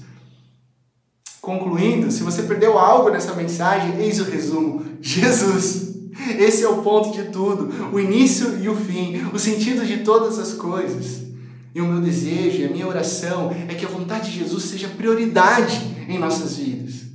Concluindo, 1.42 2.08
se 2.12 2.22
você 2.22 2.44
perdeu 2.44 2.78
algo 2.78 3.10
nessa 3.10 3.34
mensagem, 3.34 4.00
eis 4.00 4.20
o 4.20 4.24
resumo: 4.24 4.84
Jesus. 5.02 5.90
Esse 6.38 6.62
é 6.62 6.68
o 6.68 6.82
ponto 6.82 7.10
de 7.10 7.30
tudo, 7.30 7.90
o 7.92 7.98
início 7.98 8.62
e 8.62 8.68
o 8.68 8.76
fim, 8.76 9.24
o 9.32 9.38
sentido 9.38 9.84
de 9.84 9.98
todas 10.04 10.38
as 10.38 10.52
coisas. 10.52 11.22
E 11.74 11.80
o 11.80 11.86
meu 11.86 12.00
desejo 12.00 12.58
e 12.58 12.64
a 12.66 12.70
minha 12.70 12.86
oração 12.86 13.50
é 13.68 13.74
que 13.74 13.84
a 13.84 13.88
vontade 13.88 14.30
de 14.30 14.38
Jesus 14.38 14.64
seja 14.64 14.88
prioridade 14.88 15.80
em 16.08 16.18
nossas 16.18 16.58
vidas. 16.58 17.06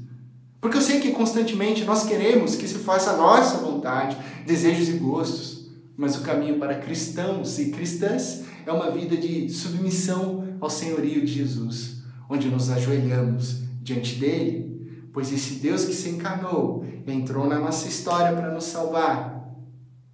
Porque 0.59 0.75
eu 0.75 0.81
sei 0.81 0.99
que 0.99 1.11
constantemente 1.11 1.85
nós 1.85 2.03
queremos 2.03 2.55
que 2.55 2.67
se 2.67 2.79
faça 2.79 3.11
a 3.11 3.17
nossa 3.17 3.59
vontade, 3.59 4.17
desejos 4.45 4.89
e 4.89 4.93
gostos, 4.93 5.69
mas 5.95 6.17
o 6.17 6.21
caminho 6.21 6.57
para 6.57 6.75
cristãos 6.75 7.59
e 7.59 7.69
cristãs 7.69 8.41
é 8.65 8.71
uma 8.71 8.91
vida 8.91 9.15
de 9.15 9.47
submissão 9.49 10.43
ao 10.59 10.69
senhorio 10.69 11.23
de 11.23 11.31
Jesus, 11.31 11.97
onde 12.27 12.49
nos 12.49 12.69
ajoelhamos 12.71 13.66
diante 13.87 14.15
dele, 14.15 15.09
pois 15.13 15.31
esse 15.31 15.55
Deus 15.55 15.85
que 15.85 15.93
se 15.93 16.09
encarnou 16.09 16.85
entrou 17.07 17.47
na 17.47 17.57
nossa 17.57 17.87
história 17.87 18.35
para 18.35 18.53
nos 18.53 18.65
salvar, 18.65 19.49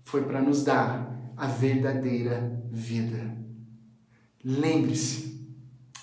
foi 0.03 0.21
para 0.23 0.41
nos 0.41 0.63
dar 0.63 1.33
a 1.35 1.47
verdadeira 1.47 2.61
vida. 2.71 3.35
Lembre-se 4.43 5.41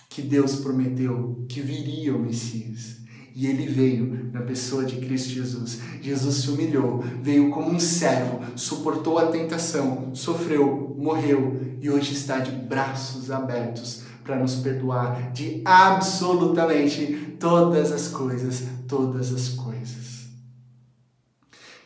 que 0.09 0.21
Deus 0.21 0.57
prometeu 0.57 1.47
que 1.49 1.61
viria 1.61 2.15
o 2.15 2.19
Messias. 2.19 2.99
E 3.33 3.47
ele 3.47 3.67
veio 3.67 4.29
na 4.33 4.41
pessoa 4.41 4.85
de 4.85 4.97
Cristo 4.97 5.29
Jesus. 5.29 5.79
Jesus 6.03 6.35
se 6.35 6.51
humilhou, 6.51 6.99
veio 7.23 7.51
como 7.51 7.71
um 7.71 7.79
servo, 7.79 8.41
suportou 8.57 9.19
a 9.19 9.27
tentação, 9.27 10.13
sofreu, 10.13 10.97
morreu 10.99 11.79
e 11.81 11.89
hoje 11.89 12.15
está 12.15 12.41
de 12.41 12.51
braços 12.51 13.31
abertos 13.31 14.10
para 14.25 14.37
nos 14.37 14.57
perdoar 14.57 15.33
de 15.33 15.63
absolutamente 15.65 17.37
todas 17.39 17.93
as 17.93 18.09
coisas, 18.09 18.65
todas 18.87 19.33
as 19.33 19.51
coisas. 19.51 20.29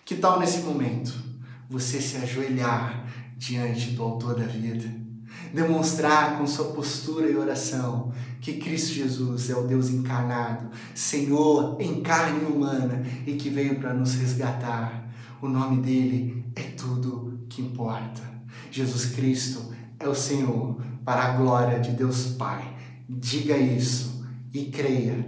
Que 0.04 0.16
tal 0.16 0.38
nesse 0.38 0.58
momento 0.58 1.14
você 1.68 2.00
se 2.00 2.16
ajoelhar 2.18 3.06
diante 3.36 3.92
do 3.92 4.02
Autor 4.02 4.34
da 4.34 4.44
vida? 4.44 4.84
Demonstrar 5.52 6.36
com 6.36 6.46
sua 6.46 6.72
postura 6.72 7.30
e 7.30 7.36
oração 7.36 8.12
que 8.40 8.54
Cristo 8.54 8.92
Jesus 8.92 9.48
é 9.48 9.56
o 9.56 9.66
Deus 9.66 9.88
encarnado, 9.88 10.68
Senhor 10.94 11.80
em 11.80 12.02
carne 12.02 12.44
humana 12.44 13.02
e 13.26 13.34
que 13.34 13.48
veio 13.48 13.80
para 13.80 13.94
nos 13.94 14.14
resgatar. 14.14 15.08
O 15.40 15.48
nome 15.48 15.80
dele 15.80 16.44
é 16.54 16.62
tudo 16.62 17.46
que 17.48 17.62
importa. 17.62 18.22
Jesus 18.70 19.06
Cristo 19.06 19.72
é 19.98 20.08
o 20.08 20.14
Senhor, 20.14 20.76
para 21.04 21.24
a 21.24 21.36
glória 21.36 21.80
de 21.80 21.90
Deus 21.90 22.28
Pai. 22.38 22.76
Diga 23.08 23.56
isso 23.56 24.26
e 24.52 24.66
creia 24.66 25.24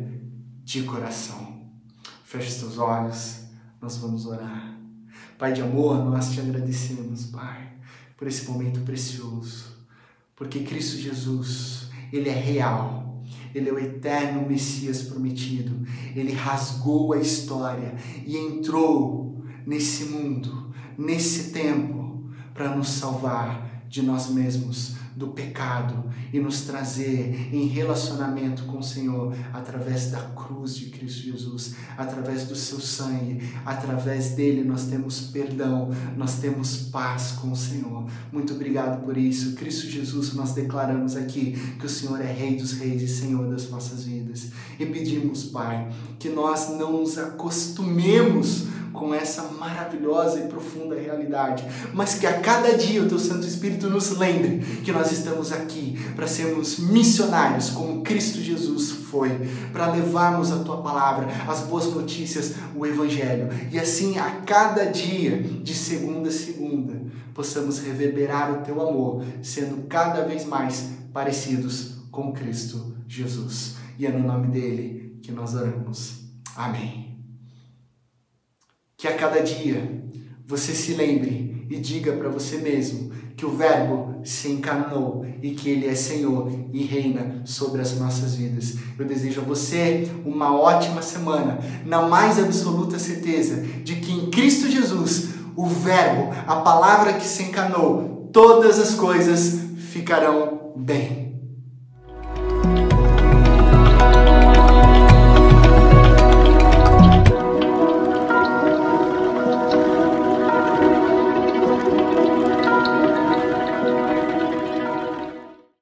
de 0.65 0.83
coração. 0.83 1.67
Feche 2.25 2.49
os 2.49 2.55
teus 2.57 2.79
olhos, 2.79 3.45
nós 3.81 3.97
vamos 3.99 4.27
orar. 4.27 4.77
Pai 5.39 5.53
de 5.53 5.61
amor, 5.61 6.03
nós 6.05 6.33
te 6.33 6.41
agradecemos, 6.41 7.27
Pai, 7.27 7.73
por 8.17 8.27
esse 8.27 8.51
momento 8.51 8.81
precioso, 8.81 9.67
porque 10.35 10.61
Cristo 10.61 10.97
Jesus, 10.97 11.89
Ele 12.13 12.31
é 12.31 12.35
real, 12.35 13.23
Ele 13.55 13.69
é 13.69 13.73
o 13.73 13.79
eterno 13.79 14.49
Messias 14.49 15.03
prometido, 15.03 15.87
Ele 16.15 16.33
rasgou 16.33 17.13
a 17.13 17.19
história 17.19 17.95
e 18.25 18.37
entrou 18.37 19.45
nesse 19.67 20.07
mundo, 20.07 20.73
nesse 20.97 21.53
tempo, 21.53 22.31
para 22.55 22.75
nos 22.75 22.89
salvar 22.89 23.85
de 23.89 24.03
nós 24.03 24.31
mesmos, 24.31 24.97
do 25.17 25.29
pecado 25.29 26.05
e 26.31 26.39
nos 26.39 26.61
trazer 26.63 27.49
em 27.51 27.67
relacionamento 27.67 28.65
com 28.65 28.79
o 28.79 28.83
Senhor 28.83 29.35
através 29.51 30.11
da 30.11 30.21
cruz 30.21 30.77
de 30.77 30.91
Cristo 30.91 31.23
Jesus, 31.23 31.75
através 31.97 32.45
do 32.45 32.55
seu 32.55 32.79
sangue, 32.79 33.41
através 33.65 34.33
dele 34.33 34.63
nós 34.63 34.85
temos 34.85 35.21
perdão, 35.33 35.91
nós 36.19 36.35
temos 36.35 36.77
paz 36.77 37.33
com 37.33 37.51
o 37.51 37.57
Senhor. 37.57 38.07
Muito 38.31 38.53
obrigado 38.53 39.03
por 39.07 39.17
isso. 39.17 39.55
Cristo 39.55 39.87
Jesus, 39.87 40.35
nós 40.35 40.53
declaramos 40.53 41.17
aqui 41.17 41.53
que 41.79 41.87
o 41.87 41.89
Senhor 41.89 42.21
é 42.21 42.31
Rei 42.31 42.57
dos 42.57 42.75
Reis 42.75 43.01
e 43.01 43.09
Senhor 43.09 43.49
das 43.49 43.71
nossas 43.71 44.05
vidas. 44.05 44.51
E 44.79 44.85
pedimos, 44.85 45.45
Pai, 45.45 45.91
que 46.19 46.29
nós 46.29 46.69
não 46.79 47.01
nos 47.01 47.17
acostumemos 47.17 48.67
com 48.97 49.15
essa 49.15 49.43
maravilhosa 49.59 50.41
e 50.41 50.49
profunda 50.49 50.97
realidade, 50.97 51.65
mas 51.93 52.15
que 52.15 52.27
a 52.27 52.41
cada 52.41 52.77
dia 52.77 53.03
o 53.03 53.09
teu 53.09 53.19
Santo 53.19 53.47
Espírito 53.47 53.89
nos 53.91 54.11
lembre 54.11 54.59
que 54.83 54.91
nós 54.91 55.13
estamos 55.13 55.53
aqui 55.53 55.99
para 56.17 56.27
sermos 56.27 56.79
missionários 56.79 57.71
como 57.71 58.03
Cristo 58.03 58.41
Jesus 58.41 58.91
foi, 58.91 59.31
para 59.71 59.93
levarmos 59.93 60.51
a 60.51 60.65
tua 60.65 60.79
palavra, 60.83 61.29
as 61.47 61.61
boas 61.61 61.87
notícias, 61.87 62.55
o 62.75 62.87
evangelho, 62.87 63.49
e 63.71 63.79
assim 63.79 64.19
a 64.19 64.31
cada 64.47 64.87
dia, 64.87 65.43
de 65.43 65.75
segunda 65.75 66.29
a 66.29 66.33
segunda, 66.33 67.01
possamos 67.35 67.79
reverberar 67.79 68.51
o 68.51 68.63
teu 68.65 68.81
amor, 68.81 69.23
sendo 69.43 69.87
cada 69.87 70.25
vez 70.25 70.47
mais 70.47 70.89
parecidos 71.13 71.97
com 72.11 72.33
Cristo 72.33 72.97
Jesus. 73.07 73.77
E 73.99 74.07
é 74.07 74.11
no 74.11 74.27
nome 74.27 74.49
dele 74.49 75.19
que 75.23 75.31
nós 75.33 75.55
oramos. 75.55 76.23
Amém. 76.57 77.06
Que 78.97 79.07
a 79.07 79.15
cada 79.15 79.41
dia 79.41 80.03
você 80.47 80.73
se 80.73 80.95
lembre 80.95 81.67
e 81.69 81.79
diga 81.79 82.13
para 82.13 82.29
você 82.29 82.59
mesmo 82.59 83.11
que 83.37 83.45
o 83.45 83.51
Verbo 83.51 84.21
se 84.25 84.49
encarnou 84.49 85.27
e 85.43 85.51
que 85.51 85.69
Ele 85.69 85.87
é 85.87 85.95
Senhor 85.95 86.51
e 86.73 86.83
reina 86.85 87.43
sobre 87.45 87.83
as 87.83 87.99
nossas 87.99 88.37
vidas. 88.37 88.77
Eu 88.99 89.05
desejo 89.05 89.43
a 89.43 89.45
você 89.45 90.09
uma 90.25 90.59
ótima 90.59 91.03
semana, 91.03 91.59
na 91.85 92.09
mais 92.09 92.39
absoluta 92.39 92.99
certeza 92.99 93.57
de 93.85 93.97
que 93.97 94.13
em 94.13 94.31
Cristo 94.31 94.71
Jesus 94.71 95.35
o 95.55 95.67
Verbo, 95.67 96.33
a 96.47 96.57
palavra 96.57 97.15
que 97.15 97.27
se 97.27 97.43
encanou, 97.43 98.31
todas 98.33 98.79
as 98.79 98.95
coisas 98.95 99.61
ficarão 99.77 100.73
bem. 100.77 101.26